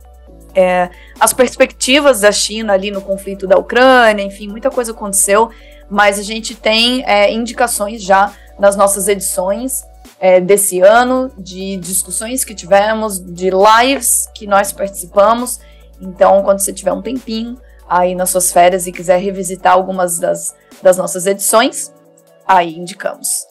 é, 0.54 0.88
as 1.18 1.32
perspectivas 1.32 2.20
da 2.20 2.30
China 2.30 2.74
ali 2.74 2.92
no 2.92 3.02
conflito 3.02 3.44
da 3.44 3.58
Ucrânia, 3.58 4.22
enfim, 4.22 4.46
muita 4.46 4.70
coisa 4.70 4.92
aconteceu, 4.92 5.50
mas 5.90 6.16
a 6.18 6.22
gente 6.22 6.54
tem 6.54 7.04
é, 7.04 7.32
indicações 7.32 8.02
já 8.02 8.32
nas 8.56 8.76
nossas 8.76 9.08
edições 9.08 9.82
é, 10.20 10.40
desse 10.40 10.78
ano, 10.78 11.28
de 11.36 11.76
discussões 11.76 12.44
que 12.44 12.54
tivemos, 12.54 13.18
de 13.18 13.50
lives 13.50 14.28
que 14.32 14.46
nós 14.46 14.72
participamos. 14.72 15.58
Então, 16.00 16.42
quando 16.44 16.60
você 16.60 16.72
tiver 16.72 16.92
um 16.92 17.02
tempinho, 17.02 17.58
aí 17.88 18.14
nas 18.14 18.30
suas 18.30 18.52
férias 18.52 18.86
e 18.86 18.92
quiser 18.92 19.18
revisitar 19.18 19.72
algumas 19.72 20.18
das, 20.18 20.54
das 20.82 20.96
nossas 20.96 21.26
edições, 21.26 21.92
aí 22.46 22.76
indicamos. 22.76 23.46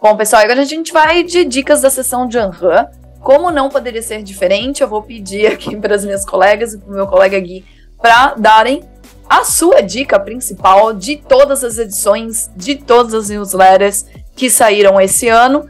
Bom, 0.00 0.16
pessoal, 0.16 0.42
agora 0.42 0.62
a 0.62 0.64
gente 0.64 0.92
vai 0.92 1.22
de 1.22 1.44
dicas 1.44 1.82
da 1.82 1.90
sessão 1.90 2.26
de 2.26 2.38
Anhan. 2.38 2.88
Como 3.20 3.50
não 3.50 3.68
poderia 3.68 4.00
ser 4.00 4.22
diferente, 4.22 4.82
eu 4.82 4.88
vou 4.88 5.02
pedir 5.02 5.46
aqui 5.46 5.76
para 5.80 5.94
as 5.94 6.04
minhas 6.04 6.24
colegas 6.24 6.72
e 6.72 6.78
para 6.78 6.90
o 6.90 6.94
meu 6.94 7.06
colega 7.06 7.38
Gui 7.38 7.64
para 8.00 8.34
darem 8.34 8.82
a 9.28 9.44
sua 9.44 9.80
dica 9.80 10.18
principal 10.18 10.92
de 10.92 11.16
todas 11.16 11.62
as 11.62 11.78
edições, 11.78 12.50
de 12.56 12.74
todas 12.76 13.14
as 13.14 13.28
newsletters 13.28 14.04
que 14.34 14.50
saíram 14.50 15.00
esse 15.00 15.28
ano. 15.28 15.68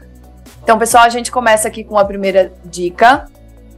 Então, 0.63 0.79
pessoal, 0.79 1.03
a 1.03 1.09
gente 1.09 1.31
começa 1.31 1.67
aqui 1.67 1.83
com 1.83 1.97
a 1.97 2.05
primeira 2.05 2.53
dica, 2.65 3.27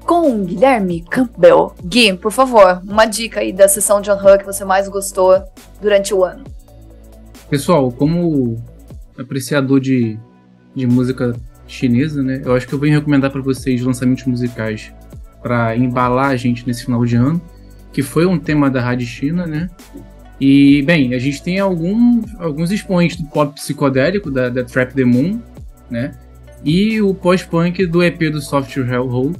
com 0.06 0.44
Guilherme 0.44 1.02
Campbell. 1.02 1.74
Gui, 1.84 2.14
por 2.14 2.32
favor, 2.32 2.82
uma 2.84 3.06
dica 3.06 3.40
aí 3.40 3.52
da 3.52 3.68
sessão 3.68 4.02
de 4.02 4.12
Unhug 4.12 4.40
que 4.40 4.46
você 4.46 4.64
mais 4.66 4.88
gostou 4.88 5.42
durante 5.82 6.14
o 6.14 6.24
ano. 6.24 6.44
Pessoal, 7.50 7.92
como 7.92 8.62
apreciador 9.18 9.80
de, 9.80 10.18
de 10.76 10.88
música 10.88 11.36
chinesa, 11.68 12.22
né? 12.22 12.42
Eu 12.44 12.56
acho 12.56 12.68
que 12.68 12.74
eu 12.74 12.80
vou 12.80 12.88
recomendar 12.88 13.32
para 13.32 13.42
vocês 13.42 13.82
lançamentos 13.82 14.26
musicais 14.26 14.94
para 15.42 15.76
embalar 15.76 16.30
a 16.30 16.36
gente 16.36 16.66
nesse 16.66 16.86
final 16.86 17.06
de 17.06 17.16
ano, 17.16 17.42
que 17.92 18.02
foi 18.02 18.26
um 18.26 18.40
tema 18.40 18.70
da 18.70 18.82
Rádio 18.82 19.06
China, 19.06 19.46
né? 19.46 19.70
E, 20.40 20.82
bem, 20.82 21.14
a 21.14 21.20
gente 21.20 21.42
tem 21.42 21.60
algum, 21.60 22.22
alguns 22.40 22.72
expoentes 22.72 23.18
do 23.18 23.28
pop 23.30 23.54
psicodélico, 23.54 24.32
da, 24.32 24.50
da 24.50 24.64
Trap 24.64 24.94
the 24.94 25.06
Moon, 25.06 25.40
né? 25.90 26.12
E 26.66 27.02
o 27.02 27.14
pós-punk 27.14 27.86
do 27.86 28.02
EP 28.02 28.32
do 28.32 28.42
Software 28.42 28.90
Hellhole, 28.90 29.36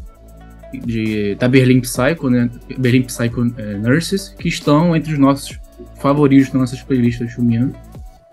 de, 0.80 1.36
da 1.36 1.48
Berlin 1.48 1.82
Psycho, 1.82 2.30
né? 2.30 2.50
Berlin 2.78 3.04
Psycho 3.04 3.54
é, 3.58 3.76
Nurses, 3.76 4.30
que 4.30 4.48
estão 4.48 4.96
entre 4.96 5.14
os 5.14 5.20
nossos 5.20 5.60
favoritos 6.00 6.48
nas 6.54 6.62
nossas 6.62 6.82
playlists 6.82 7.32
Xumian 7.32 7.72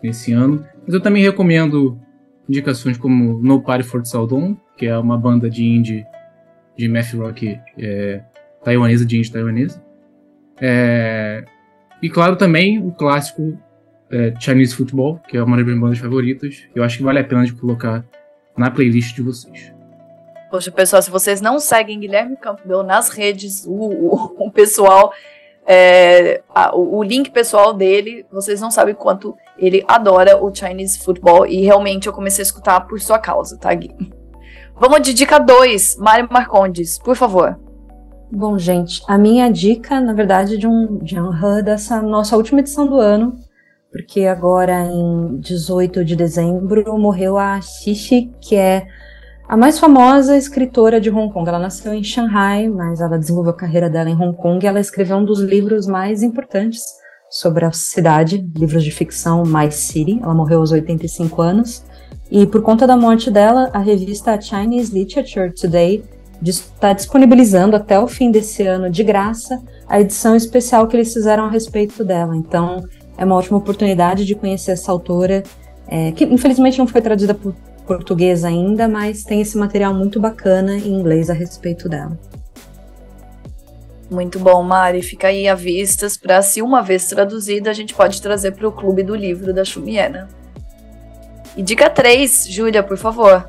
nesse 0.03 0.33
ano. 0.33 0.65
Mas 0.85 0.95
eu 0.95 1.01
também 1.01 1.23
recomendo 1.23 1.99
indicações 2.49 2.99
como 2.99 3.41
No 3.43 3.63
Party 3.63 3.85
for 3.85 4.05
Saldon, 4.05 4.57
que 4.77 4.87
é 4.87 4.97
uma 4.99 5.17
banda 5.17 5.49
de 5.49 5.65
indie, 5.65 6.05
de 6.77 6.89
math 6.89 7.13
rock 7.15 7.59
é, 7.79 8.23
taiwanesa, 8.65 9.05
de 9.05 9.17
indie 9.19 9.31
taiwanesa. 9.31 9.83
É, 10.61 11.45
e 12.03 12.09
claro 12.09 12.37
também 12.37 12.79
o 12.79 12.91
clássico 12.93 13.59
é, 14.11 14.35
Chinese 14.39 14.75
Football, 14.75 15.21
que 15.29 15.37
é 15.37 15.43
uma 15.43 15.57
das 15.57 15.65
minhas 15.65 15.81
bandas 15.81 15.99
favoritas. 15.99 16.65
Eu 16.75 16.83
acho 16.83 16.99
que 16.99 17.05
vale 17.05 17.19
a 17.19 17.25
pena 17.25 17.45
de 17.45 17.53
colocar 17.53 18.05
na 18.57 18.71
playlist 18.71 19.15
de 19.15 19.23
vocês. 19.23 19.73
Poxa, 20.51 20.71
pessoal, 20.73 21.01
se 21.01 21.11
vocês 21.11 21.41
não 21.41 21.61
seguem 21.61 22.01
Guilherme 22.01 22.37
Campbell 22.37 22.83
nas 22.83 23.09
redes, 23.09 23.65
o, 23.65 23.71
o, 23.71 24.47
o 24.47 24.51
pessoal, 24.51 25.13
é, 25.65 26.43
a, 26.53 26.77
o, 26.77 27.01
link 27.05 27.31
pessoal 27.31 27.73
dele, 27.73 28.27
vocês 28.33 28.61
não 28.61 28.69
sabem 28.69 28.93
quanto 28.93 29.37
ele 29.57 29.85
adora 29.87 30.43
o 30.43 30.53
Chinese 30.53 30.99
Football 30.99 31.47
e 31.47 31.63
realmente 31.63 32.09
eu 32.09 32.13
comecei 32.13 32.43
a 32.43 32.47
escutar 32.47 32.81
por 32.81 33.01
sua 33.01 33.19
causa, 33.19 33.57
tá, 33.57 33.73
Gui? 33.73 33.95
Vamos 34.75 35.03
de 35.03 35.15
dica 35.15 35.39
2, 35.39 35.99
Mário 35.99 36.29
Marcondes, 36.29 36.99
por 36.99 37.15
favor. 37.15 37.57
Bom, 38.33 38.59
gente, 38.59 39.03
a 39.07 39.17
minha 39.17 39.49
dica, 39.53 40.01
na 40.01 40.13
verdade, 40.13 40.59
de 40.59 40.67
um, 40.67 40.99
um 41.01 41.63
dessa 41.63 42.03
nossa 42.03 42.37
última 42.37 42.59
edição 42.59 42.89
do 42.89 42.99
ano, 42.99 43.37
porque 43.93 44.25
agora 44.25 44.85
em 44.85 45.39
18 45.39 46.05
de 46.05 46.17
dezembro 46.17 46.99
morreu 46.99 47.39
a 47.39 47.61
Xixi, 47.61 48.33
que 48.41 48.57
é 48.57 48.87
a 49.51 49.57
mais 49.57 49.81
famosa 49.81 50.37
escritora 50.37 51.01
de 51.01 51.11
Hong 51.11 51.33
Kong, 51.33 51.49
ela 51.49 51.59
nasceu 51.59 51.93
em 51.93 52.05
Shanghai, 52.05 52.69
mas 52.69 53.01
ela 53.01 53.19
desenvolveu 53.19 53.51
a 53.51 53.57
carreira 53.57 53.91
dela 53.91 54.09
em 54.09 54.15
Hong 54.15 54.37
Kong 54.37 54.65
e 54.65 54.69
ela 54.69 54.79
escreveu 54.79 55.17
um 55.17 55.25
dos 55.25 55.41
livros 55.41 55.89
mais 55.89 56.23
importantes 56.23 56.85
sobre 57.29 57.65
a 57.65 57.73
cidade, 57.73 58.49
livros 58.57 58.85
de 58.85 58.93
ficção 58.93 59.43
My 59.45 59.73
City. 59.73 60.21
Ela 60.23 60.33
morreu 60.35 60.61
aos 60.61 60.71
85 60.71 61.43
anos. 61.43 61.83
E 62.31 62.47
por 62.47 62.63
conta 62.63 62.87
da 62.87 62.97
morte 62.97 63.29
dela, 63.29 63.69
a 63.73 63.81
revista 63.81 64.41
Chinese 64.41 64.97
Literature 64.97 65.53
Today 65.53 66.05
está 66.41 66.93
disponibilizando 66.93 67.75
até 67.75 67.99
o 67.99 68.07
fim 68.07 68.31
desse 68.31 68.65
ano 68.65 68.89
de 68.89 69.03
graça 69.03 69.61
a 69.89 70.01
edição 70.01 70.37
especial 70.37 70.87
que 70.87 70.95
eles 70.95 71.13
fizeram 71.13 71.47
a 71.47 71.51
respeito 71.51 72.05
dela. 72.05 72.37
Então, 72.37 72.85
é 73.19 73.25
uma 73.25 73.35
ótima 73.35 73.59
oportunidade 73.59 74.25
de 74.25 74.37
conhecer 74.37 74.71
essa 74.71 74.93
autora, 74.93 75.43
é, 75.89 76.13
que 76.13 76.25
infelizmente 76.25 76.79
não 76.79 76.87
foi 76.87 77.03
traduzida 77.03 77.35
por 77.35 77.53
português 77.91 78.45
ainda, 78.45 78.87
mas 78.87 79.25
tem 79.25 79.41
esse 79.41 79.59
material 79.59 79.93
muito 79.93 80.21
bacana 80.21 80.77
em 80.77 80.93
inglês 80.93 81.29
a 81.29 81.33
respeito 81.33 81.89
dela. 81.89 82.17
Muito 84.09 84.39
bom, 84.39 84.63
Mari. 84.63 85.03
Fica 85.03 85.27
aí 85.27 85.49
a 85.49 85.57
vistas 85.57 86.17
para, 86.17 86.41
se 86.41 86.63
uma 86.63 86.83
vez 86.83 87.09
traduzida, 87.09 87.69
a 87.69 87.73
gente 87.73 87.93
pode 87.93 88.23
trazer 88.23 88.53
para 88.53 88.69
o 88.69 88.71
Clube 88.71 89.03
do 89.03 89.17
Livro 89.17 89.53
da 89.53 89.65
Xumiena. 89.65 90.29
E 91.57 91.63
dica 91.63 91.91
3, 91.91 92.47
Júlia, 92.49 92.81
por 92.81 92.97
favor. 92.97 93.49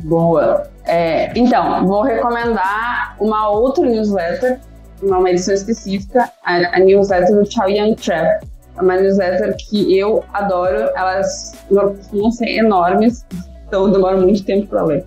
Boa. 0.00 0.70
É, 0.86 1.38
então, 1.38 1.86
vou 1.86 2.00
recomendar 2.00 3.14
uma 3.20 3.50
outra 3.50 3.84
newsletter, 3.84 4.58
uma 5.02 5.30
edição 5.30 5.52
específica, 5.52 6.32
a, 6.42 6.76
a 6.76 6.80
newsletter 6.80 7.36
do 7.36 7.44
Chao 7.44 7.68
Yang 7.68 7.96
Trap. 7.96 8.46
É 8.78 8.80
uma 8.80 8.96
newsletter 8.96 9.54
que 9.68 9.98
eu 9.98 10.24
adoro, 10.32 10.90
elas 10.94 11.52
costumam 11.68 12.30
ser 12.30 12.48
enormes, 12.48 13.26
então 13.66 13.90
demora 13.90 14.16
muito 14.16 14.44
tempo 14.44 14.66
para 14.66 14.84
ler. 14.84 15.04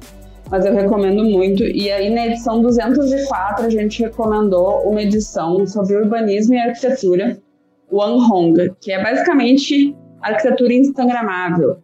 mas 0.49 0.65
eu 0.65 0.73
recomendo 0.73 1.23
muito. 1.23 1.63
E 1.63 1.91
aí, 1.91 2.09
na 2.09 2.27
edição 2.27 2.61
204, 2.61 3.65
a 3.65 3.69
gente 3.69 4.01
recomendou 4.01 4.81
uma 4.89 5.01
edição 5.01 5.65
sobre 5.65 5.95
urbanismo 5.95 6.55
e 6.55 6.57
arquitetura, 6.57 7.37
o 7.91 8.01
Anhonga, 8.01 8.75
que 8.81 8.91
é 8.91 9.01
basicamente 9.01 9.95
arquitetura 10.21 10.73
instagramável. 10.73 11.77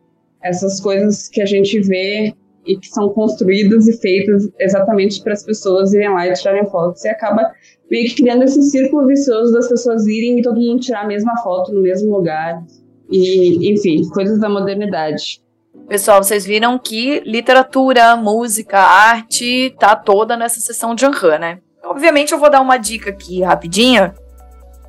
Essas 0.43 0.79
coisas 0.79 1.27
que 1.27 1.41
a 1.41 1.45
gente 1.45 1.79
vê 1.81 2.33
e 2.65 2.77
que 2.77 2.88
são 2.88 3.09
construídas 3.09 3.88
e 3.88 3.97
feitas 3.99 4.49
exatamente 4.59 5.21
para 5.21 5.33
as 5.33 5.43
pessoas 5.43 5.93
irem 5.93 6.09
lá 6.09 6.27
e 6.27 6.33
tirarem 6.33 6.65
fotos. 6.65 7.03
E 7.05 7.09
acaba 7.09 7.51
meio 7.89 8.07
que 8.09 8.15
criando 8.15 8.43
esse 8.43 8.61
círculo 8.63 9.07
vicioso 9.07 9.53
das 9.53 9.69
pessoas 9.69 10.05
irem 10.07 10.39
e 10.39 10.41
todo 10.41 10.59
mundo 10.59 10.79
tirar 10.79 11.01
a 11.01 11.07
mesma 11.07 11.38
foto 11.38 11.71
no 11.73 11.81
mesmo 11.81 12.15
lugar. 12.15 12.63
E, 13.11 13.71
enfim, 13.71 14.01
coisas 14.09 14.39
da 14.39 14.49
modernidade. 14.49 15.44
Pessoal, 15.88 16.24
vocês 16.24 16.43
viram 16.43 16.80
que 16.80 17.19
literatura, 17.19 18.15
música, 18.15 18.80
arte 18.80 19.76
tá 19.80 19.95
toda 19.95 20.36
nessa 20.36 20.60
sessão 20.60 20.95
de 20.95 21.06
Anhan, 21.06 21.38
né? 21.38 21.60
Obviamente 21.84 22.34
eu 22.34 22.39
vou 22.39 22.50
dar 22.50 22.60
uma 22.60 22.78
dica 22.78 23.12
aqui 23.12 23.43
rapidinha, 23.43 24.15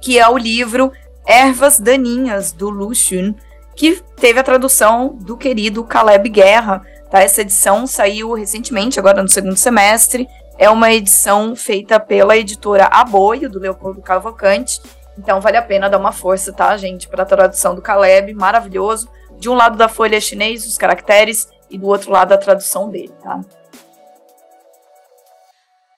que 0.00 0.18
é 0.18 0.26
o 0.26 0.38
livro 0.38 0.90
Ervas 1.26 1.78
Daninhas, 1.78 2.50
do 2.50 2.70
Lu 2.70 2.94
Xun, 2.94 3.34
que 3.76 4.02
teve 4.16 4.40
a 4.40 4.42
tradução 4.42 5.08
do 5.20 5.36
querido 5.36 5.84
Caleb 5.84 6.30
Guerra. 6.30 6.82
Tá? 7.10 7.20
Essa 7.20 7.42
edição 7.42 7.86
saiu 7.86 8.32
recentemente, 8.32 8.98
agora 8.98 9.22
no 9.22 9.28
segundo 9.28 9.56
semestre. 9.56 10.26
É 10.56 10.70
uma 10.70 10.90
edição 10.90 11.54
feita 11.54 12.00
pela 12.00 12.38
editora 12.38 12.86
Aboio, 12.86 13.50
do 13.50 13.58
Leopoldo 13.58 14.00
Cavalcante. 14.00 14.80
Então 15.18 15.42
vale 15.42 15.58
a 15.58 15.62
pena 15.62 15.90
dar 15.90 15.98
uma 15.98 16.12
força, 16.12 16.54
tá, 16.54 16.74
gente, 16.78 17.06
para 17.06 17.22
a 17.22 17.26
tradução 17.26 17.74
do 17.74 17.82
Caleb, 17.82 18.32
maravilhoso 18.32 19.10
de 19.38 19.48
um 19.48 19.54
lado 19.54 19.76
da 19.76 19.88
folha 19.88 20.16
é 20.16 20.20
chinês, 20.20 20.66
os 20.66 20.78
caracteres, 20.78 21.48
e 21.70 21.78
do 21.78 21.86
outro 21.86 22.10
lado 22.10 22.32
a 22.32 22.38
tradução 22.38 22.88
dele, 22.88 23.12
tá? 23.22 23.40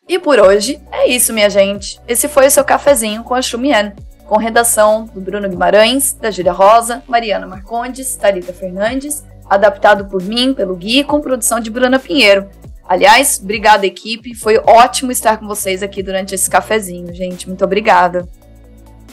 E 0.09 0.18
por 0.18 0.40
hoje 0.40 0.81
é 0.90 1.07
isso, 1.07 1.35
minha 1.35 1.51
gente. 1.51 2.01
Esse 2.09 2.29
foi 2.29 2.46
o 2.46 2.51
seu 2.51 2.64
cafezinho 2.64 3.22
com 3.22 3.35
a 3.35 3.42
Xumian, 3.42 3.92
com 4.27 4.38
redação 4.38 5.05
do 5.05 5.20
Bruno 5.20 5.48
Guimarães, 5.48 6.14
da 6.14 6.31
Júlia 6.31 6.53
Rosa, 6.53 7.03
Mariana 7.07 7.46
Marcondes, 7.46 8.16
Thalita 8.16 8.53
Fernandes, 8.53 9.22
adaptado 9.48 10.07
por 10.07 10.22
mim, 10.22 10.55
pelo 10.55 10.77
Gui, 10.77 11.05
com 11.05 11.20
produção 11.20 11.61
de 11.61 11.70
Bruna 11.70 11.98
Pinheiro. 11.98 12.48
Aliás, 12.88 13.38
obrigada 13.42 13.85
equipe, 13.85 14.35
foi 14.35 14.57
ótimo 14.59 15.12
estar 15.12 15.37
com 15.37 15.46
vocês 15.46 15.83
aqui 15.83 16.03
durante 16.03 16.35
esse 16.35 16.48
cafezinho, 16.48 17.14
gente. 17.14 17.46
Muito 17.46 17.62
obrigada. 17.62 18.27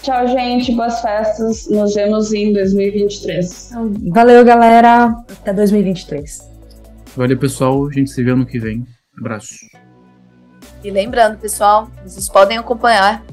Tchau, 0.01 0.27
gente. 0.27 0.73
Boas 0.73 0.99
festas. 1.01 1.67
Nos 1.69 1.93
vemos 1.95 2.33
em 2.33 2.51
2023. 2.53 3.71
Valeu, 4.11 4.45
galera. 4.45 5.15
Até 5.41 5.53
2023. 5.53 6.55
Valeu, 7.15 7.39
pessoal. 7.39 7.87
A 7.87 7.91
gente 7.91 8.11
se 8.11 8.23
vê 8.23 8.31
ano 8.31 8.45
que 8.45 8.59
vem. 8.59 8.85
Abraço. 9.17 9.55
E 10.83 10.91
lembrando, 10.91 11.37
pessoal, 11.37 11.89
vocês 12.03 12.27
podem 12.29 12.57
acompanhar 12.57 13.23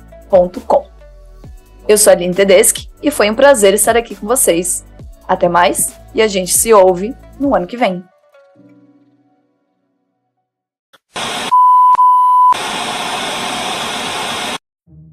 Eu 1.87 1.99
sou 1.99 2.11
a 2.11 2.15
Aline 2.15 2.35
Tedeschi 2.35 2.89
e 3.03 3.11
foi 3.11 3.31
um 3.31 3.35
prazer 3.35 3.75
estar 3.75 3.97
aqui 3.97 4.15
com 4.15 4.27
vocês. 4.27 4.85
Até 5.29 5.49
mais 5.49 5.95
e 6.15 6.23
a 6.23 6.29
gente 6.29 6.53
se 6.53 6.73
ouve 6.73 7.15
no 7.39 7.55
ano 7.55 7.67
que 7.67 7.77
vem. 7.77 8.05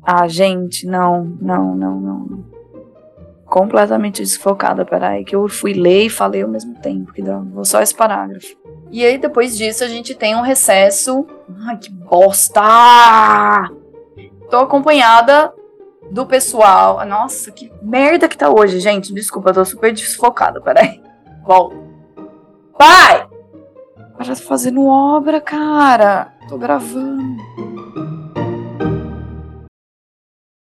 Ah, 0.04 0.28
gente, 0.28 0.88
não, 0.88 1.24
não, 1.40 1.76
não, 1.76 2.00
não. 2.00 2.46
Completamente 3.46 4.24
desfocada, 4.24 4.86
peraí, 4.86 5.24
que 5.24 5.36
eu 5.36 5.48
fui 5.48 5.74
ler 5.74 6.06
e 6.06 6.10
falei 6.10 6.42
ao 6.42 6.50
mesmo 6.50 6.76
tempo, 6.80 7.14
que 7.14 7.22
vou 7.22 7.66
só 7.66 7.82
esse 7.82 7.94
parágrafo. 7.94 8.56
E 8.92 9.06
aí, 9.06 9.18
depois 9.18 9.56
disso, 9.56 9.84
a 9.84 9.88
gente 9.88 10.16
tem 10.16 10.36
um 10.36 10.42
recesso. 10.42 11.28
Ai, 11.68 11.78
que 11.78 11.92
bosta! 11.92 13.70
Tô 14.50 14.58
acompanhada 14.58 15.54
do 16.12 16.26
pessoal. 16.26 17.06
Nossa, 17.06 17.52
que 17.52 17.72
merda 17.82 18.28
que 18.28 18.38
tá 18.38 18.50
hoje, 18.50 18.80
gente. 18.80 19.14
Desculpa, 19.14 19.50
eu 19.50 19.54
tô 19.54 19.66
super 19.66 19.94
desfocada. 19.94 20.60
Peraí. 20.60 21.02
Volta. 21.46 21.76
Pai! 22.78 23.28
Para 24.18 24.36
fazendo 24.36 24.86
obra, 24.86 25.40
cara. 25.40 26.34
Tô 26.48 26.58
gravando. 26.58 27.38